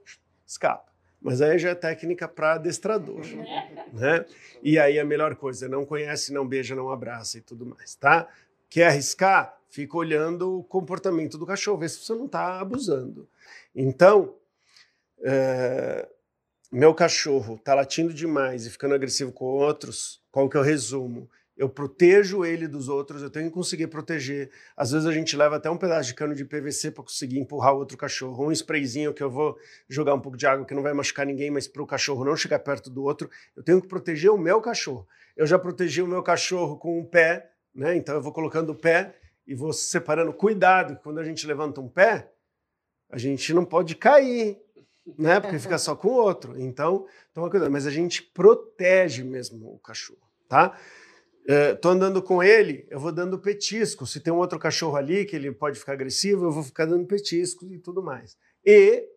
[0.46, 0.89] escapa.
[1.20, 3.20] Mas aí já é técnica para adestrador,
[3.92, 4.24] né?
[4.62, 8.26] E aí a melhor coisa, não conhece, não beija, não abraça e tudo mais, tá?
[8.68, 9.58] Quer arriscar?
[9.68, 13.28] Fica olhando o comportamento do cachorro, vê se você não está abusando.
[13.74, 14.34] Então,
[15.22, 16.08] é,
[16.72, 21.28] meu cachorro está latindo demais e ficando agressivo com outros, qual que é o resumo?
[21.60, 24.50] Eu protejo ele dos outros, eu tenho que conseguir proteger.
[24.74, 27.74] Às vezes a gente leva até um pedaço de cano de PVC para conseguir empurrar
[27.74, 30.82] o outro cachorro, um sprayzinho que eu vou jogar um pouco de água que não
[30.82, 33.86] vai machucar ninguém, mas para o cachorro não chegar perto do outro, eu tenho que
[33.86, 35.06] proteger o meu cachorro.
[35.36, 37.94] Eu já protegi o meu cachorro com um pé, né?
[37.94, 39.14] Então eu vou colocando o pé
[39.46, 40.32] e vou separando.
[40.32, 42.32] Cuidado, quando a gente levanta um pé,
[43.10, 44.56] a gente não pode cair
[45.18, 45.40] né?
[45.40, 46.58] Porque fica só com o outro.
[46.58, 47.70] Então, toma cuidado.
[47.70, 50.78] Mas a gente protege mesmo o cachorro, tá?
[51.46, 54.06] Estou é, andando com ele, eu vou dando petisco.
[54.06, 57.06] Se tem um outro cachorro ali que ele pode ficar agressivo, eu vou ficar dando
[57.06, 58.36] petisco e tudo mais.
[58.64, 59.08] E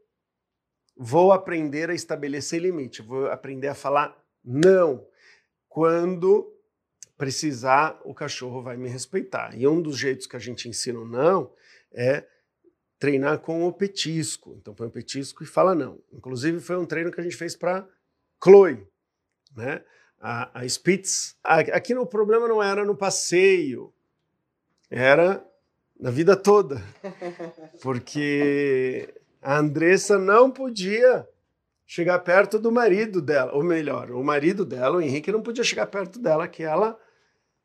[0.95, 3.01] vou aprender a estabelecer limite.
[3.01, 5.05] Vou aprender a falar não.
[5.67, 6.51] Quando
[7.17, 9.57] precisar, o cachorro vai me respeitar.
[9.57, 11.53] E um dos jeitos que a gente ensina o não
[11.91, 12.25] é
[12.99, 14.55] treinar com o petisco.
[14.59, 16.01] Então põe o petisco e fala não.
[16.11, 17.87] Inclusive foi um treino que a gente fez para
[18.41, 18.87] Chloe,
[19.55, 19.83] né?
[20.25, 21.35] A, a Spitz.
[21.43, 23.93] Aqui o problema não era no passeio,
[24.89, 25.45] era
[25.99, 26.81] na vida toda.
[27.83, 31.27] Porque a Andressa não podia
[31.85, 35.87] chegar perto do marido dela, ou melhor, o marido dela, o Henrique, não podia chegar
[35.87, 36.97] perto dela, que ela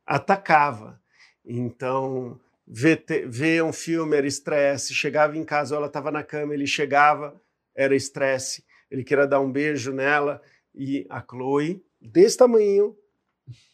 [0.04, 1.00] atacava.
[1.44, 6.66] Então, ver, ver um filme era estresse, chegava em casa, ela estava na cama, ele
[6.66, 7.40] chegava,
[7.72, 10.42] era estresse, ele queria dar um beijo nela,
[10.74, 12.96] e a Chloe, desse tamanho,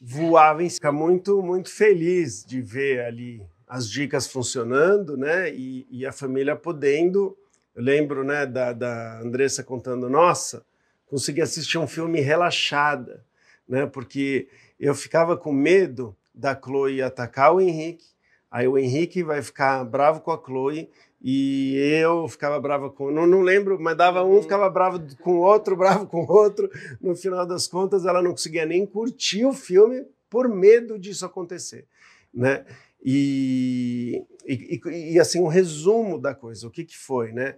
[0.00, 6.06] voava em ficar muito, muito feliz de ver ali as dicas funcionando, né, e, e
[6.06, 7.36] a família podendo,
[7.74, 10.64] eu lembro, né, da, da Andressa contando, nossa,
[11.06, 13.24] consegui assistir um filme relaxada,
[13.68, 18.13] né, porque eu ficava com medo da Chloe atacar o Henrique,
[18.54, 20.88] Aí o Henrique vai ficar bravo com a Chloe
[21.20, 23.10] e eu ficava brava com.
[23.10, 26.70] Não, não lembro, mas dava um, ficava bravo com o outro, bravo com o outro.
[27.00, 31.84] No final das contas, ela não conseguia nem curtir o filme por medo disso acontecer.
[32.32, 32.64] Né?
[33.04, 34.80] E, e,
[35.14, 37.56] e, assim, um resumo da coisa, o que, que foi, né?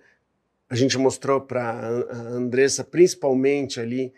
[0.67, 4.15] A gente mostrou para a Andressa, principalmente ali,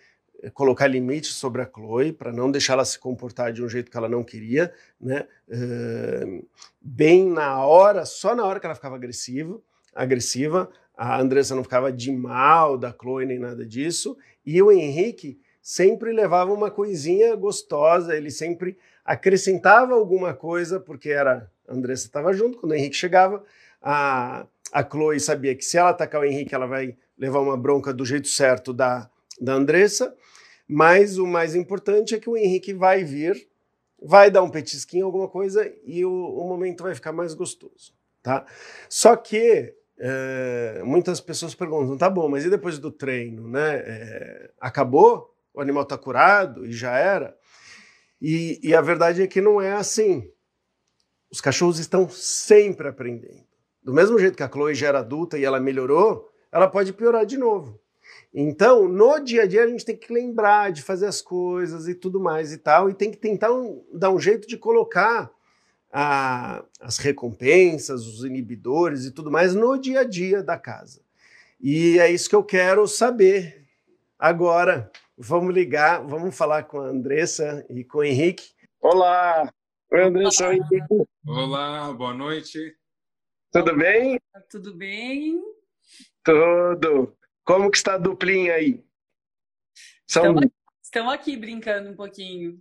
[0.54, 3.96] colocar limites sobre a Chloe para não deixar ela se comportar de um jeito que
[3.96, 5.26] ela não queria, né?
[5.48, 6.46] Uh,
[6.80, 9.60] bem na hora, só na hora que ela ficava agressiva,
[9.94, 15.40] agressiva, a Andressa não ficava de mal da Chloe nem nada disso, e o Henrique
[15.60, 22.32] sempre levava uma coisinha gostosa, ele sempre acrescentava alguma coisa, porque era a Andressa estava
[22.32, 23.44] junto, quando o Henrique chegava,
[23.82, 27.92] a, a Chloe sabia que se ela atacar o Henrique, ela vai levar uma bronca
[27.92, 30.14] do jeito certo da, da Andressa,
[30.66, 33.48] mas o mais importante é que o Henrique vai vir,
[34.00, 37.92] vai dar um petisquinho, alguma coisa, e o, o momento vai ficar mais gostoso.
[38.22, 38.44] Tá?
[38.88, 43.48] Só que é, muitas pessoas perguntam, tá bom, mas e depois do treino?
[43.48, 43.76] Né?
[43.76, 45.34] É, acabou?
[45.52, 47.36] O animal está curado e já era?
[48.20, 50.30] E, e a verdade é que não é assim.
[51.30, 53.46] Os cachorros estão sempre aprendendo.
[53.82, 57.24] Do mesmo jeito que a Chloe já era adulta e ela melhorou, ela pode piorar
[57.24, 57.80] de novo.
[58.32, 61.94] Então, no dia a dia, a gente tem que lembrar de fazer as coisas e
[61.94, 65.30] tudo mais e tal, e tem que tentar um, dar um jeito de colocar
[65.92, 71.00] a, as recompensas, os inibidores e tudo mais no dia a dia da casa.
[71.60, 73.66] E é isso que eu quero saber
[74.18, 74.90] agora.
[75.16, 78.50] Vamos ligar, vamos falar com a Andressa e com o Henrique.
[78.80, 79.52] Olá!
[79.90, 80.44] Oi, Andressa.
[80.44, 81.08] Olá, Henrique.
[81.26, 82.76] Olá boa noite.
[83.50, 84.20] Tudo bem?
[84.50, 85.42] Tudo bem?
[86.22, 87.17] Tudo.
[87.48, 88.84] Como que está a duplinha aí?
[90.06, 90.22] São...
[90.22, 92.60] Estamos, aqui, estamos aqui brincando um pouquinho.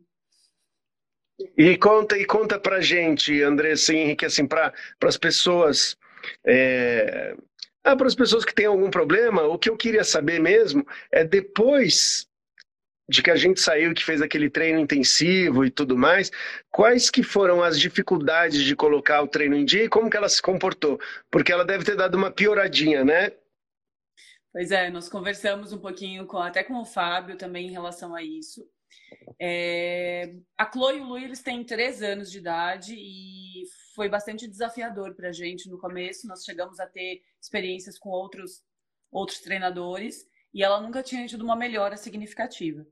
[1.58, 4.73] E conta e conta pra gente, Andressa e Henrique, assim, para
[5.04, 5.97] as pessoas.
[6.45, 7.36] É...
[7.84, 11.26] Ah, para as pessoas que têm algum problema, o que eu queria saber mesmo é
[11.26, 12.26] depois
[13.10, 16.32] de que a gente saiu, que fez aquele treino intensivo e tudo mais,
[16.71, 20.30] quais que foram as dificuldades de colocar o treino em dia e como que ela
[20.30, 20.97] se comportou?
[21.30, 23.34] Porque ela deve ter dado uma pioradinha, né?
[24.58, 28.24] Pois é, nós conversamos um pouquinho com, até com o Fábio também em relação a
[28.24, 28.67] isso.
[29.39, 34.48] É, a Chloe e o Lui, eles têm três anos de idade e foi bastante
[34.48, 36.28] desafiador para a gente no começo.
[36.28, 38.63] Nós chegamos a ter experiências com outros,
[39.12, 42.84] outros treinadores e ela nunca tinha tido uma melhora significativa.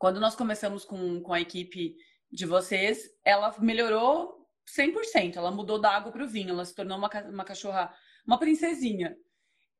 [0.00, 1.94] Quando nós começamos com, com a equipe
[2.28, 5.36] de vocês, ela melhorou 100%.
[5.36, 7.94] Ela mudou da água para o vinho, ela se tornou uma, uma cachorra,
[8.26, 9.16] uma princesinha.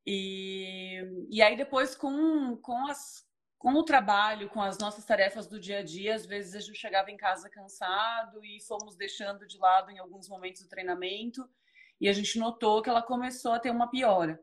[0.07, 3.25] E, e aí depois com, com, as,
[3.59, 6.79] com o trabalho, com as nossas tarefas do dia a dia, às vezes a gente
[6.79, 11.49] chegava em casa cansado e fomos deixando de lado em alguns momentos do treinamento
[12.01, 14.41] e a gente notou que ela começou a ter uma piora.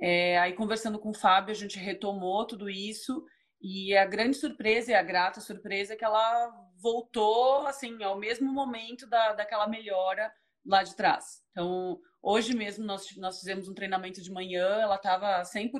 [0.00, 3.26] É, aí conversando com o Fábio, a gente retomou tudo isso
[3.60, 8.52] e a grande surpresa e a grata surpresa é que ela voltou assim ao mesmo
[8.52, 10.32] momento da, daquela melhora
[10.64, 11.42] lá de trás.
[11.50, 15.70] Então, hoje mesmo nós, nós fizemos um treinamento de manhã, ela estava 100%.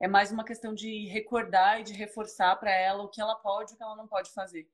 [0.00, 3.72] É mais uma questão de recordar e de reforçar para ela o que ela pode
[3.72, 4.66] e o que ela não pode fazer.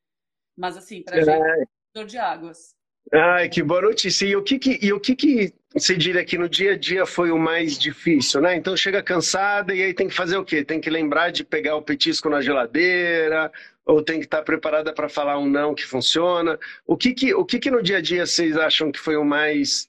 [0.56, 1.24] Mas, assim, para a é.
[1.24, 2.76] gente, dor de águas.
[3.12, 4.26] Ai, que boa notícia.
[4.26, 7.06] E o que, que, e o que, que você diria que no dia a dia
[7.06, 8.56] foi o mais difícil, né?
[8.56, 10.64] Então chega cansada e aí tem que fazer o quê?
[10.64, 13.52] Tem que lembrar de pegar o petisco na geladeira,
[13.84, 16.58] ou tem que estar preparada para falar um não que funciona.
[16.84, 19.24] O que que, o que que no dia a dia vocês acham que foi o
[19.24, 19.88] mais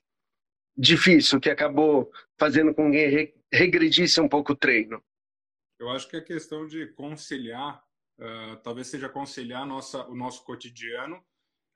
[0.77, 5.03] difícil, que acabou fazendo com que regredisse um pouco o treino?
[5.79, 7.83] Eu acho que a questão de conciliar,
[8.19, 11.23] uh, talvez seja conciliar nossa, o nosso cotidiano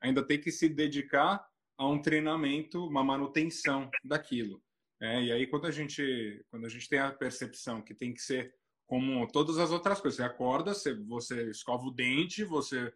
[0.00, 4.62] ainda tem que se dedicar a um treinamento, uma manutenção daquilo.
[5.00, 8.22] É, e aí quando a gente quando a gente tem a percepção que tem que
[8.22, 8.54] ser
[8.86, 12.92] como todas as outras coisas, você acorda, você, você escova o dente, você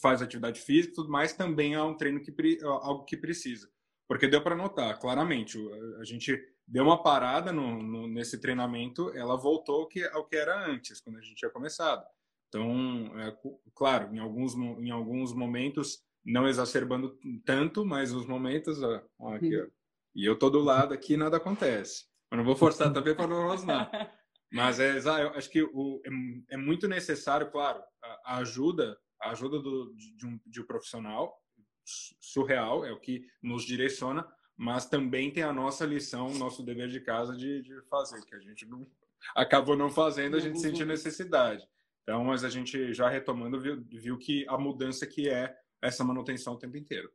[0.00, 2.32] faz atividade física, tudo mais, também é um treino que
[2.62, 3.68] algo que precisa,
[4.10, 5.56] porque deu para notar claramente
[6.00, 10.34] a gente deu uma parada no, no, nesse treinamento, ela voltou ao que, ao que
[10.34, 12.04] era antes, quando a gente tinha começado.
[12.48, 13.36] Então, é,
[13.72, 19.56] claro, em alguns, em alguns momentos não exacerbando tanto, mas os momentos, ó, ó aqui,
[19.56, 19.68] ó.
[20.12, 22.06] E eu tô do lado aqui nada acontece.
[22.32, 23.88] Eu não vou forçar também para não rosnar.
[24.52, 29.30] Mas é, eu acho que o, é, é, muito necessário, claro, a, a ajuda, a
[29.30, 31.40] ajuda do, de, um, de um profissional
[31.84, 37.00] surreal, é o que nos direciona, mas também tem a nossa lição, nosso dever de
[37.00, 38.86] casa de, de fazer, que a gente não,
[39.34, 41.66] acabou não fazendo, a gente sentiu necessidade.
[42.02, 46.54] Então, mas a gente já retomando viu, viu que a mudança que é essa manutenção
[46.54, 47.10] o tempo inteiro.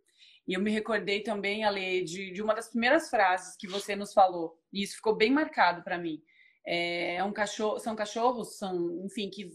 [0.47, 4.13] E eu me recordei também, Ale, de, de uma das primeiras frases que você nos
[4.13, 6.21] falou, e isso ficou bem marcado para mim.
[6.65, 9.51] É, é um cachorro, são cachorros, são, enfim, que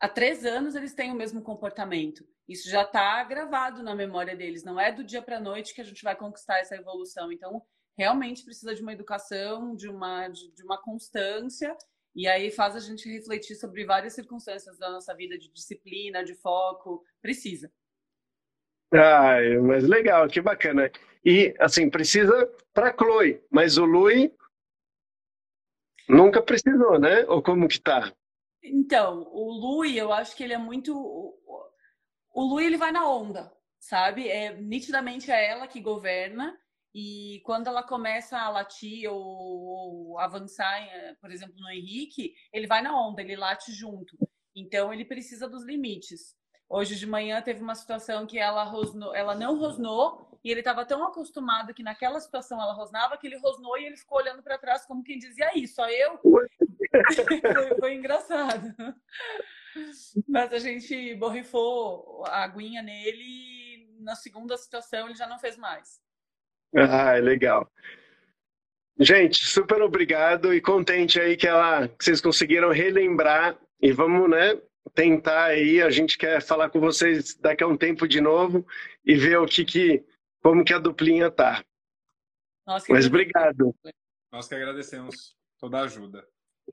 [0.00, 2.26] há três anos eles têm o mesmo comportamento.
[2.48, 4.64] Isso já está gravado na memória deles.
[4.64, 7.32] Não é do dia para a noite que a gente vai conquistar essa evolução.
[7.32, 7.62] Então,
[7.96, 11.76] realmente precisa de uma educação, de uma, de, de uma constância.
[12.14, 16.34] E aí faz a gente refletir sobre várias circunstâncias da nossa vida, de disciplina, de
[16.34, 17.02] foco.
[17.20, 17.72] Precisa.
[18.92, 20.90] Ah, mas legal, que bacana.
[21.24, 24.32] E, assim, precisa para Chloe, mas o Lui
[26.08, 27.24] nunca precisou, né?
[27.26, 28.12] Ou como que tá?
[28.62, 30.94] Então, o Lui, eu acho que ele é muito...
[32.34, 34.28] O Lui, ele vai na onda, sabe?
[34.28, 36.58] É, nitidamente é ela que governa
[36.92, 42.66] e quando ela começa a latir ou, ou avançar, eh, por exemplo, no Henrique, ele
[42.66, 44.16] vai na onda, ele late junto.
[44.54, 46.36] Então, ele precisa dos limites.
[46.68, 50.84] Hoje de manhã teve uma situação que ela rosnou, ela não rosnou e ele estava
[50.84, 54.58] tão acostumado que naquela situação ela rosnava que ele rosnou e ele ficou olhando para
[54.58, 56.18] trás como quem dizia aí, só eu.
[56.18, 56.46] foi,
[57.78, 58.74] foi engraçado.
[60.28, 65.56] Mas a gente borrifou a aguinha nele e na segunda situação ele já não fez
[65.56, 66.00] mais.
[66.76, 67.70] Ah, legal.
[68.98, 74.60] Gente, super obrigado e contente aí que, ela, que vocês conseguiram relembrar e vamos, né,
[74.94, 78.66] tentar aí, a gente quer falar com vocês daqui a um tempo de novo
[79.04, 80.04] e ver o que que,
[80.42, 81.64] como que a duplinha tá.
[82.66, 83.74] Nossa, Mas obrigado.
[84.32, 86.26] Nós que agradecemos toda a ajuda.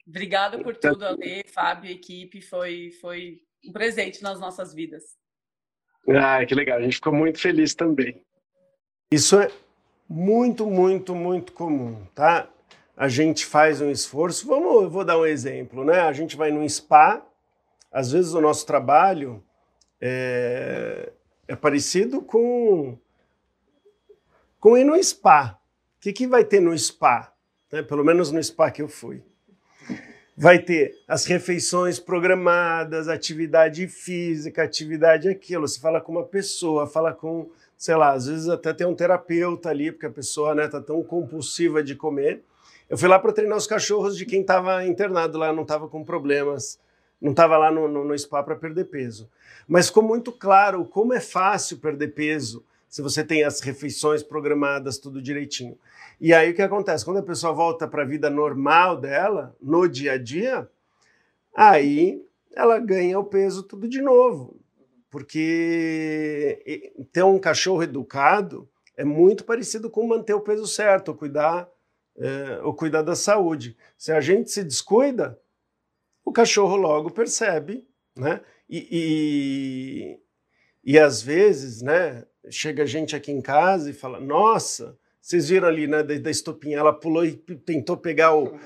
[0.08, 5.04] Obrigada por tudo, Ale, Fábio, equipe, foi, foi um presente nas nossas vidas.
[6.10, 8.24] Ah, que legal, a gente ficou muito feliz também.
[9.12, 9.52] Isso é
[10.10, 12.50] muito, muito, muito comum, tá?
[12.98, 16.02] A gente faz um esforço, vamos, eu vou dar um exemplo, né?
[16.02, 17.26] A gente vai num spa,
[17.92, 19.44] às vezes o nosso trabalho
[20.00, 21.12] é,
[21.48, 22.98] é parecido com,
[24.60, 25.60] com ir no spa.
[25.98, 27.34] O que, que vai ter no spa?
[27.72, 27.84] Né?
[27.84, 29.24] Pelo menos no spa que eu fui.
[30.42, 35.68] Vai ter as refeições programadas, atividade física, atividade aquilo.
[35.68, 39.70] Você fala com uma pessoa, fala com sei lá, às vezes até tem um terapeuta
[39.70, 42.42] ali, porque a pessoa né, tá tão compulsiva de comer.
[42.89, 46.04] Eu fui lá para treinar os cachorros de quem estava internado lá, não estava com
[46.04, 46.80] problemas,
[47.22, 49.30] não estava lá no, no, no spa para perder peso.
[49.68, 54.98] Mas ficou muito claro como é fácil perder peso se você tem as refeições programadas,
[54.98, 55.80] tudo direitinho.
[56.20, 57.06] E aí o que acontece?
[57.06, 60.70] Quando a pessoa volta para a vida normal dela, no dia a dia,
[61.56, 62.22] aí
[62.54, 64.60] ela ganha o peso tudo de novo.
[65.10, 71.70] Porque ter um cachorro educado é muito parecido com manter o peso certo, cuidar,
[72.18, 73.78] é, cuidar da saúde.
[73.98, 75.39] Se a gente se descuida,
[76.26, 77.88] o cachorro logo percebe,
[78.18, 78.42] né?
[78.70, 80.20] E,
[80.84, 85.68] e, e às vezes, né, chega gente aqui em casa e fala: Nossa, vocês viram
[85.68, 88.60] ali, né, da, da estopinha, ela pulou e tentou pegar o,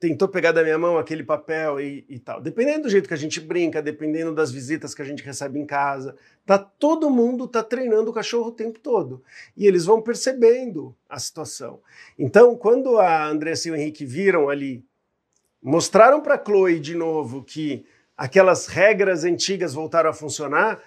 [0.00, 2.40] tentou pegar da minha mão aquele papel e, e, tal.
[2.40, 5.66] Dependendo do jeito que a gente brinca, dependendo das visitas que a gente recebe em
[5.66, 6.16] casa,
[6.46, 9.22] tá todo mundo tá treinando o cachorro o tempo todo.
[9.54, 11.82] E eles vão percebendo a situação.
[12.18, 14.82] Então, quando a Andressa e o Henrique viram ali,
[15.62, 17.84] mostraram para Chloe de novo que
[18.16, 20.82] aquelas regras antigas voltaram a funcionar,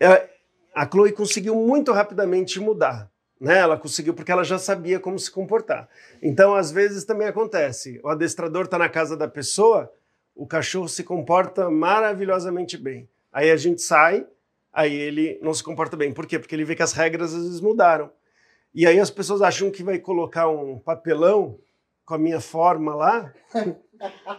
[0.00, 0.28] é,
[0.76, 3.10] a Chloe conseguiu muito rapidamente mudar.
[3.40, 3.56] Né?
[3.56, 5.88] Ela conseguiu porque ela já sabia como se comportar.
[6.22, 7.98] Então, às vezes também acontece.
[8.04, 9.90] O adestrador está na casa da pessoa,
[10.34, 13.08] o cachorro se comporta maravilhosamente bem.
[13.32, 14.26] Aí a gente sai,
[14.70, 16.12] aí ele não se comporta bem.
[16.12, 16.38] Por quê?
[16.38, 18.10] Porque ele vê que as regras às vezes mudaram.
[18.74, 21.58] E aí as pessoas acham que vai colocar um papelão
[22.06, 23.34] com a minha forma lá.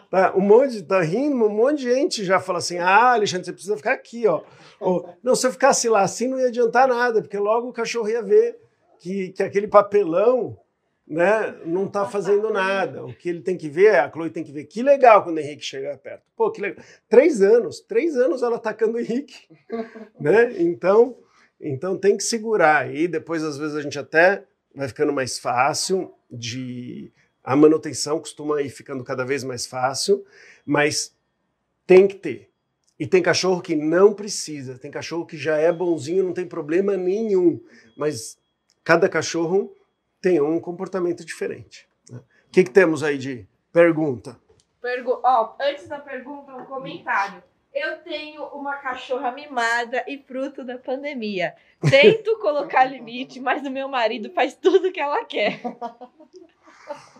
[0.10, 3.54] Tá, um monte, tá rindo, um monte de gente já fala assim: ah, Alexandre, você
[3.54, 4.42] precisa ficar aqui, ó.
[4.80, 8.08] Ou, não, se eu ficasse lá assim não ia adiantar nada, porque logo o cachorro
[8.08, 8.60] ia ver
[9.00, 10.58] que, que aquele papelão
[11.08, 13.06] né, não está fazendo nada.
[13.06, 14.66] O que ele tem que ver, a Chloe tem que ver.
[14.66, 16.24] Que legal quando o Henrique chegar perto.
[16.36, 16.84] Pô, que legal.
[17.08, 19.48] Três anos, três anos ela atacando o Henrique.
[20.20, 20.54] né?
[20.60, 21.18] Então,
[21.60, 22.84] então tem que segurar.
[22.84, 24.44] aí depois, às vezes, a gente até
[24.76, 27.12] vai ficando mais fácil de.
[27.48, 30.26] A manutenção costuma ir ficando cada vez mais fácil,
[30.66, 31.16] mas
[31.86, 32.50] tem que ter.
[33.00, 36.98] E tem cachorro que não precisa, tem cachorro que já é bonzinho, não tem problema
[36.98, 37.64] nenhum,
[37.96, 38.38] mas
[38.84, 39.74] cada cachorro
[40.22, 41.88] tem um comportamento diferente.
[42.12, 42.18] Né?
[42.18, 44.38] O que, que, temos aí de pergunta?
[44.82, 47.42] Pergu oh, antes da pergunta, um comentário.
[47.74, 51.56] Eu tenho uma cachorra mimada e fruto da pandemia.
[51.90, 55.62] Tento colocar limite, mas o meu marido faz tudo que ela quer.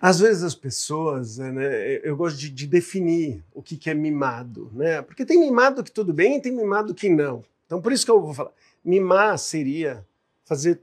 [0.00, 4.70] Às vezes as pessoas, né, eu gosto de, de, definir o que, que é mimado,
[4.72, 5.02] né?
[5.02, 7.44] Porque tem mimado que tudo bem e tem mimado que não.
[7.66, 8.52] Então por isso que eu vou falar.
[8.82, 10.02] Mimar seria
[10.46, 10.80] fazer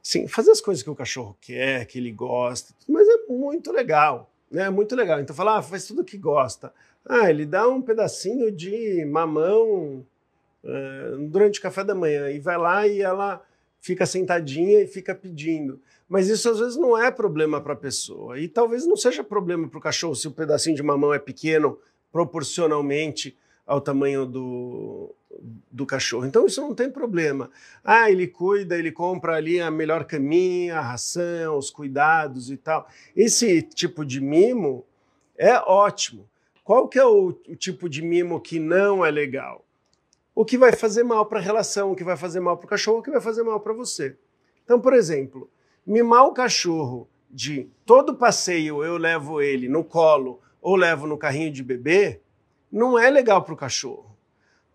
[0.00, 4.30] sim, fazer as coisas que o cachorro quer, que ele gosta, mas é muito legal,
[4.48, 4.62] né?
[4.62, 5.20] É muito legal.
[5.20, 6.72] Então falar, ah, faz tudo que gosta.
[7.04, 10.06] Ah, ele dá um pedacinho de mamão
[10.62, 13.42] uh, durante o café da manhã e vai lá e ela
[13.80, 15.80] fica sentadinha e fica pedindo.
[16.08, 18.38] Mas isso às vezes não é problema para a pessoa.
[18.40, 21.78] E talvez não seja problema para o cachorro se o pedacinho de mamão é pequeno
[22.10, 23.36] proporcionalmente
[23.66, 25.14] ao tamanho do,
[25.70, 26.24] do cachorro.
[26.24, 27.50] Então isso não tem problema.
[27.84, 32.88] Ah, ele cuida, ele compra ali a melhor caminha, a ração, os cuidados e tal.
[33.14, 34.86] Esse tipo de mimo
[35.36, 36.26] é ótimo.
[36.64, 39.64] Qual que é o, o tipo de mimo que não é legal?
[40.34, 42.68] O que vai fazer mal para a relação, o que vai fazer mal para o
[42.68, 44.16] cachorro, o que vai fazer mal para você.
[44.64, 45.50] Então, por exemplo,
[45.88, 51.50] mimar o cachorro de todo passeio eu levo ele no colo ou levo no carrinho
[51.50, 52.20] de bebê,
[52.70, 54.14] não é legal para o cachorro.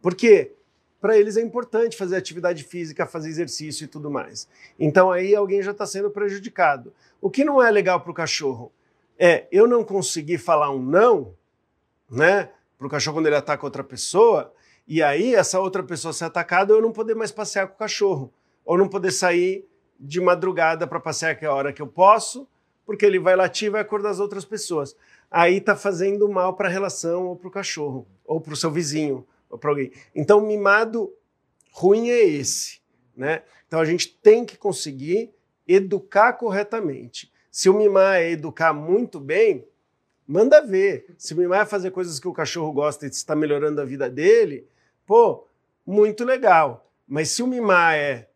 [0.01, 0.53] Porque
[0.99, 4.47] para eles é importante fazer atividade física, fazer exercício e tudo mais.
[4.79, 6.91] Então aí alguém já está sendo prejudicado.
[7.21, 8.71] O que não é legal para o cachorro
[9.19, 11.35] é eu não conseguir falar um não,
[12.09, 14.51] né, para o cachorro quando ele ataca outra pessoa,
[14.87, 18.33] e aí essa outra pessoa ser atacada eu não poder mais passear com o cachorro,
[18.65, 19.67] ou não poder sair
[20.03, 22.45] de madrugada para passear que é a hora que eu posso,
[22.85, 24.95] porque ele vai latir e vai acordar as outras pessoas.
[25.31, 28.69] Aí tá fazendo mal para a relação ou para o cachorro, ou para o seu
[28.69, 29.91] vizinho, ou para alguém.
[30.13, 31.11] Então, mimado
[31.71, 32.81] ruim é esse,
[33.15, 33.43] né?
[33.65, 35.31] Então a gente tem que conseguir
[35.65, 37.31] educar corretamente.
[37.49, 39.65] Se o mimar é educar muito bem,
[40.27, 41.15] manda ver.
[41.17, 44.09] Se o mimar é fazer coisas que o cachorro gosta e está melhorando a vida
[44.09, 44.67] dele,
[45.05, 45.47] pô,
[45.85, 46.91] muito legal.
[47.07, 48.27] Mas se o mimar é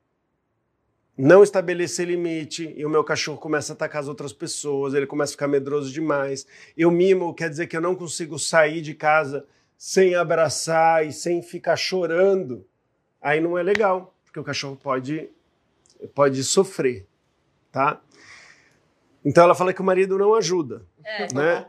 [1.17, 5.31] não estabelecer limite e o meu cachorro começa a atacar as outras pessoas, ele começa
[5.31, 6.45] a ficar medroso demais.
[6.77, 9.45] Eu mimo, quer dizer que eu não consigo sair de casa
[9.75, 12.65] sem abraçar e sem ficar chorando.
[13.19, 15.29] Aí não é legal, porque o cachorro pode
[16.13, 17.07] pode sofrer,
[17.71, 17.99] tá?
[19.25, 21.33] Então ela fala que o marido não ajuda, é.
[21.33, 21.65] né?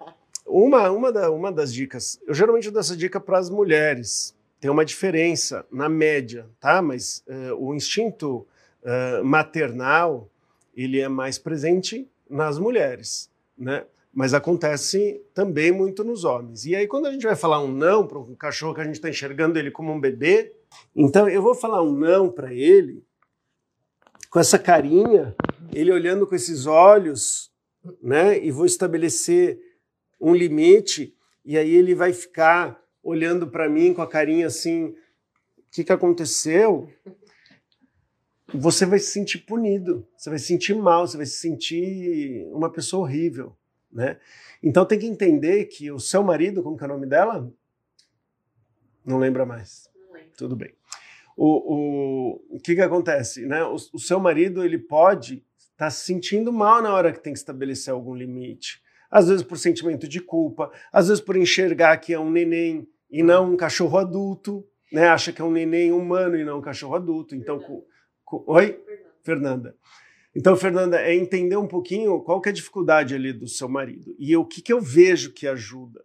[0.46, 4.36] Uma, uma, da, uma das dicas, eu geralmente dou essa dica para as mulheres.
[4.60, 6.82] Tem uma diferença na média, tá?
[6.82, 8.46] Mas uh, o instinto
[8.82, 10.30] uh, maternal
[10.74, 13.84] ele é mais presente nas mulheres, né?
[14.14, 16.64] Mas acontece também muito nos homens.
[16.64, 18.94] E aí, quando a gente vai falar um não para um cachorro que a gente
[18.94, 20.52] está enxergando ele como um bebê,
[20.94, 23.04] então eu vou falar um não para ele
[24.30, 25.34] com essa carinha,
[25.72, 27.50] ele olhando com esses olhos,
[28.02, 28.42] né?
[28.42, 29.58] E vou estabelecer
[30.20, 31.14] um limite,
[31.44, 34.94] e aí ele vai ficar olhando para mim com a carinha assim: o
[35.72, 36.88] que, que aconteceu?
[38.54, 42.70] Você vai se sentir punido, você vai se sentir mal, você vai se sentir uma
[42.72, 43.56] pessoa horrível,
[43.92, 44.18] né?
[44.62, 47.52] Então tem que entender que o seu marido, como que é o nome dela?
[49.04, 49.90] Não lembra mais.
[49.94, 50.32] Não lembro.
[50.36, 50.78] Tudo bem
[51.38, 51.46] o,
[52.50, 53.46] o, o que, que acontece?
[53.46, 53.62] Né?
[53.62, 57.32] O, o seu marido ele pode estar tá se sentindo mal na hora que tem
[57.32, 58.82] que estabelecer algum limite.
[59.08, 63.22] Às vezes por sentimento de culpa, às vezes por enxergar que é um neném e
[63.22, 65.06] não um cachorro adulto, né?
[65.08, 67.36] acha que é um neném humano e não um cachorro adulto.
[67.36, 67.87] Então, com, com,
[68.46, 68.82] oi?
[69.22, 69.76] Fernanda.
[70.34, 74.14] Então, Fernanda, é entender um pouquinho qual que é a dificuldade ali do seu marido.
[74.18, 76.04] E o que, que eu vejo que ajuda.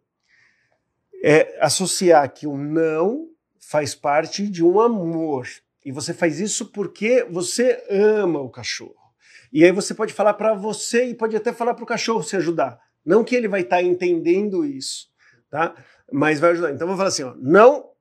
[1.24, 5.48] É associar que o não faz parte de um amor.
[5.86, 9.04] E você faz isso porque você ama o cachorro.
[9.52, 12.36] E aí você pode falar para você e pode até falar para o cachorro se
[12.36, 12.80] ajudar.
[13.06, 15.10] Não que ele vai estar tá entendendo isso,
[15.50, 15.76] tá?
[16.12, 16.72] Mas vai ajudar.
[16.72, 17.92] Então vou falar assim, ó, não,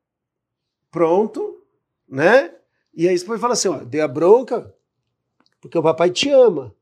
[0.90, 1.62] pronto,
[2.08, 2.54] né?
[2.94, 4.74] E aí você falar assim, ó, a bronca,
[5.60, 6.74] porque o papai te ama,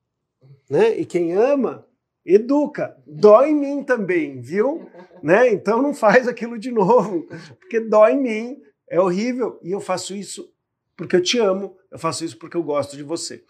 [0.68, 0.98] né?
[0.98, 1.86] E quem ama
[2.24, 2.96] educa.
[3.06, 4.88] Dói em mim também, viu?
[5.22, 5.52] Né?
[5.52, 7.26] Então não faz aquilo de novo,
[7.58, 10.52] porque dói em mim, é horrível e eu faço isso
[10.96, 13.42] porque eu te amo, eu faço isso porque eu gosto de você.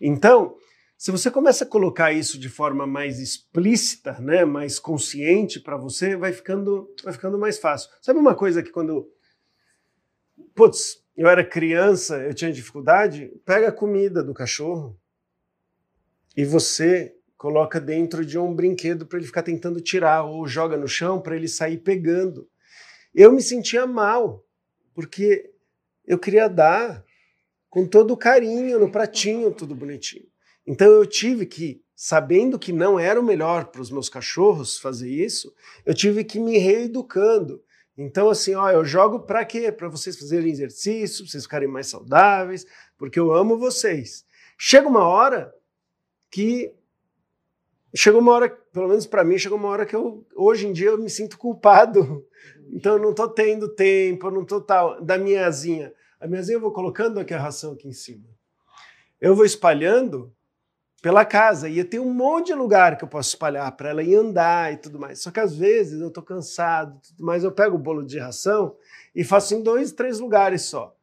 [0.00, 0.56] Então,
[0.96, 6.16] se você começa a colocar isso de forma mais explícita, né, mais consciente para você,
[6.16, 7.90] vai ficando, vai ficando mais fácil.
[8.00, 9.06] Sabe uma coisa que quando
[10.54, 14.98] putz, eu era criança, eu tinha dificuldade, pega a comida do cachorro
[16.36, 20.88] e você coloca dentro de um brinquedo para ele ficar tentando tirar ou joga no
[20.88, 22.48] chão para ele sair pegando.
[23.14, 24.44] Eu me sentia mal
[24.94, 25.50] porque
[26.06, 27.04] eu queria dar
[27.70, 30.26] com todo o carinho no pratinho, tudo bonitinho.
[30.66, 35.10] Então eu tive que, sabendo que não era o melhor para os meus cachorros fazer
[35.10, 35.54] isso,
[35.84, 37.62] eu tive que me reeducando.
[37.96, 39.70] Então, assim, ó, eu jogo para quê?
[39.70, 42.66] Para vocês fazerem exercício, pra vocês ficarem mais saudáveis,
[42.98, 44.24] porque eu amo vocês.
[44.58, 45.54] Chega uma hora
[46.30, 46.72] que.
[47.96, 50.88] Chegou uma hora, pelo menos para mim, chegou uma hora que eu, hoje em dia,
[50.88, 52.26] eu me sinto culpado
[52.72, 55.02] então eu não estou tendo tempo, eu não estou tal.
[55.02, 55.92] Da minha asinha.
[56.20, 58.24] A minha asinha eu vou colocando aqui a ração aqui em cima.
[59.20, 60.34] Eu vou espalhando
[61.04, 61.68] pela casa.
[61.68, 64.78] E tem um monte de lugar que eu posso espalhar para ela ir andar e
[64.78, 65.20] tudo mais.
[65.20, 68.74] Só que às vezes eu estou cansado, mas eu pego o bolo de ração
[69.14, 70.96] e faço em dois, três lugares só.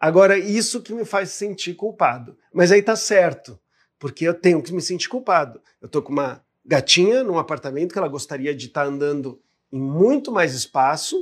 [0.00, 2.34] Agora, isso que me faz sentir culpado.
[2.50, 3.60] Mas aí tá certo,
[3.98, 5.60] porque eu tenho que me sentir culpado.
[5.82, 9.38] Eu tô com uma gatinha num apartamento que ela gostaria de estar tá andando
[9.70, 11.14] em muito mais espaço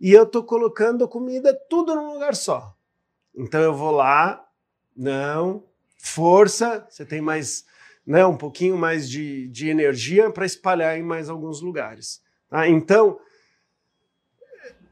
[0.00, 2.74] e eu estou colocando a comida tudo num lugar só.
[3.36, 4.48] Então eu vou lá,
[4.96, 5.62] não,
[6.02, 7.64] força, você tem mais,
[8.06, 12.22] né, um pouquinho mais de, de energia para espalhar em mais alguns lugares.
[12.48, 12.66] Tá?
[12.68, 13.18] Então,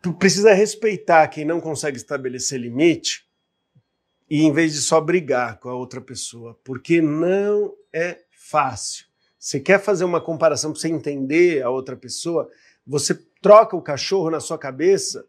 [0.01, 3.27] tu precisa respeitar quem não consegue estabelecer limite
[4.31, 9.07] e em vez de só brigar com a outra pessoa, porque não é fácil.
[9.39, 12.51] Você quer fazer uma comparação para você entender a outra pessoa?
[12.87, 15.27] Você troca o cachorro na sua cabeça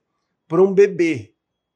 [0.48, 1.34] por um bebê,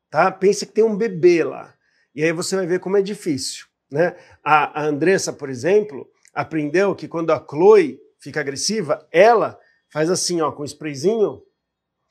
[0.09, 0.31] tá?
[0.31, 1.73] Pensa que tem um bebê lá.
[2.13, 4.15] E aí você vai ver como é difícil, né?
[4.43, 10.41] A, a Andressa, por exemplo, aprendeu que quando a Chloe fica agressiva, ela faz assim,
[10.41, 11.43] ó, com o sprayzinho,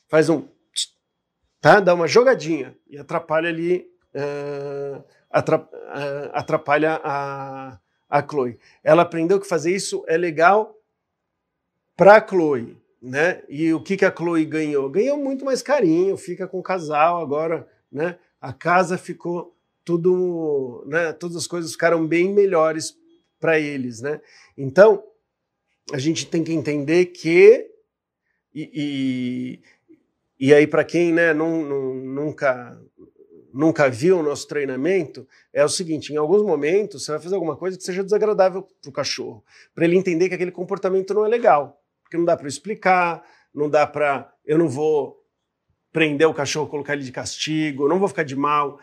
[0.09, 0.47] faz um,
[1.61, 1.81] tá?
[1.81, 5.05] Dá uma jogadinha e atrapalha ali uh,
[6.33, 8.61] atrapalha a, a Chloe.
[8.85, 10.79] Ela aprendeu que fazer isso é legal
[11.97, 13.43] para a Chloe, né?
[13.49, 14.89] E o que, que a Chloe ganhou?
[14.89, 18.21] Ganhou muito mais carinho, fica com o casal agora, né?
[18.41, 21.13] A casa ficou tudo, né?
[21.13, 22.97] Todas as coisas ficaram bem melhores
[23.41, 24.21] para eles, né?
[24.57, 25.03] Então
[25.93, 27.69] a gente tem que entender que
[28.55, 29.61] e,
[30.39, 32.79] e, e aí para quem né, não, não, nunca
[33.53, 37.57] nunca viu o nosso treinamento, é o seguinte: em alguns momentos você vai fazer alguma
[37.57, 41.29] coisa que seja desagradável para o cachorro, para ele entender que aquele comportamento não é
[41.29, 43.23] legal, porque não dá para explicar,
[43.55, 44.33] não dá para.
[44.45, 45.23] Eu não vou
[45.93, 48.81] prender o cachorro, colocar ele de castigo, não vou ficar de mal.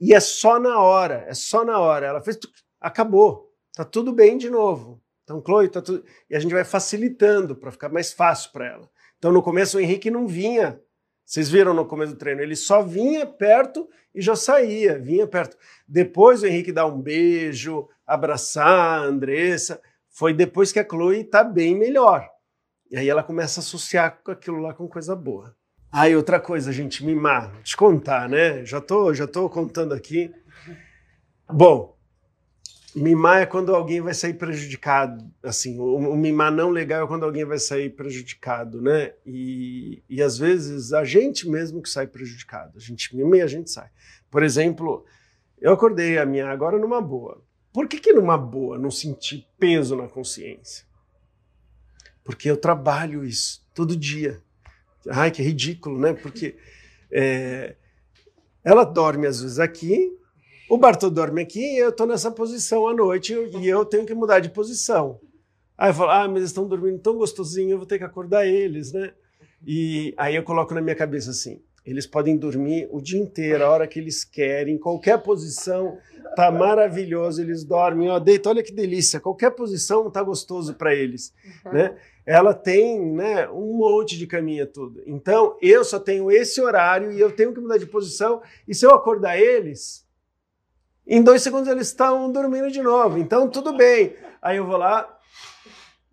[0.00, 2.06] E é só na hora, é só na hora.
[2.06, 2.38] Ela fez,
[2.80, 5.02] acabou, tá tudo bem de novo.
[5.24, 6.04] Então, Chloe, tá tudo.
[6.28, 8.90] E a gente vai facilitando para ficar mais fácil para ela.
[9.18, 10.80] Então, no começo, o Henrique não vinha
[11.30, 15.56] vocês viram no começo do treino, ele só vinha perto e já saía, vinha perto.
[15.86, 19.80] Depois o Henrique dá um beijo, abraçar a Andressa.
[20.08, 22.28] Foi depois que a Chloe está bem melhor.
[22.90, 25.54] E aí ela começa a associar aquilo lá com coisa boa.
[25.92, 28.64] Aí outra coisa, gente, mimar, te contar, né?
[28.64, 30.32] Já tô, já tô contando aqui.
[31.48, 31.96] Bom,
[32.94, 37.24] Mimar é quando alguém vai sair prejudicado, assim, o, o, mimar não legal é quando
[37.24, 39.12] alguém vai sair prejudicado, né?
[39.24, 43.46] E, e às vezes a gente mesmo que sai prejudicado, a gente mima e a
[43.46, 43.88] gente sai.
[44.28, 45.04] Por exemplo,
[45.60, 47.40] eu acordei a minha agora numa boa.
[47.72, 50.84] Por que que numa boa não senti peso na consciência?
[52.24, 54.42] Porque eu trabalho isso todo dia.
[55.08, 56.12] Ai, que ridículo, né?
[56.12, 56.56] Porque
[57.10, 57.76] é,
[58.64, 60.16] ela dorme às vezes aqui,
[60.68, 64.14] o Bartô dorme aqui e eu estou nessa posição à noite e eu tenho que
[64.14, 65.18] mudar de posição.
[65.76, 68.46] Aí eu falo, ah, mas eles estão dormindo tão gostosinho, eu vou ter que acordar
[68.46, 69.12] eles, né?
[69.66, 73.70] E aí eu coloco na minha cabeça assim, eles podem dormir o dia inteiro, a
[73.70, 75.98] hora que eles querem, qualquer posição,
[76.36, 81.34] tá maravilhoso, eles dormem, ó, deita, olha que delícia, qualquer posição tá gostoso para eles,
[81.64, 81.72] uhum.
[81.72, 81.96] né?
[82.26, 85.02] Ela tem, né, um monte de caminha tudo.
[85.06, 88.86] Então, eu só tenho esse horário e eu tenho que mudar de posição, e se
[88.86, 90.06] eu acordar eles,
[91.06, 93.18] em dois segundos eles estão dormindo de novo.
[93.18, 94.14] Então, tudo bem.
[94.40, 95.18] Aí eu vou lá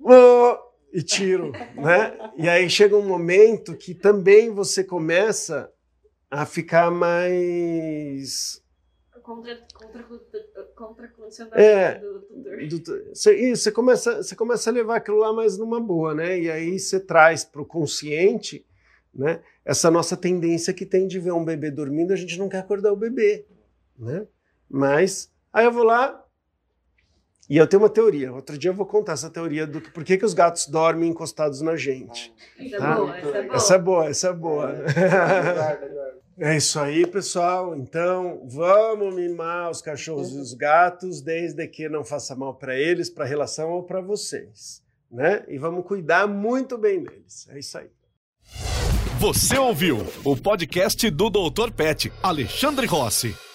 [0.02, 0.58] oh,
[0.92, 2.32] e tiro, né?
[2.38, 5.72] E aí chega um momento que também você começa
[6.30, 8.62] a ficar mais
[9.28, 13.04] contra, contra, contra é, do tutor.
[13.14, 16.40] Você, você, começa, você começa a levar aquilo lá mais numa boa, né?
[16.40, 18.66] E aí você traz para o consciente
[19.14, 22.60] né, essa nossa tendência que tem de ver um bebê dormindo, a gente não quer
[22.60, 23.46] acordar o bebê,
[24.00, 24.26] né?
[24.70, 26.24] Mas aí eu vou lá
[27.50, 28.34] e eu tenho uma teoria.
[28.34, 31.62] Outro dia eu vou contar essa teoria do por que, que os gatos dormem encostados
[31.62, 32.34] na gente.
[32.60, 32.92] Essa é tá?
[32.92, 33.56] é boa, essa é boa.
[33.56, 34.72] Essa é boa, essa é boa.
[36.38, 37.76] É, é isso aí, pessoal.
[37.76, 43.10] Então, vamos mimar os cachorros e os gatos, desde que não faça mal para eles,
[43.10, 45.44] para a relação ou para vocês, né?
[45.48, 47.48] E vamos cuidar muito bem deles.
[47.50, 47.88] É isso aí.
[49.20, 51.72] Você ouviu o podcast do Dr.
[51.72, 53.47] Pet, Alexandre Rossi.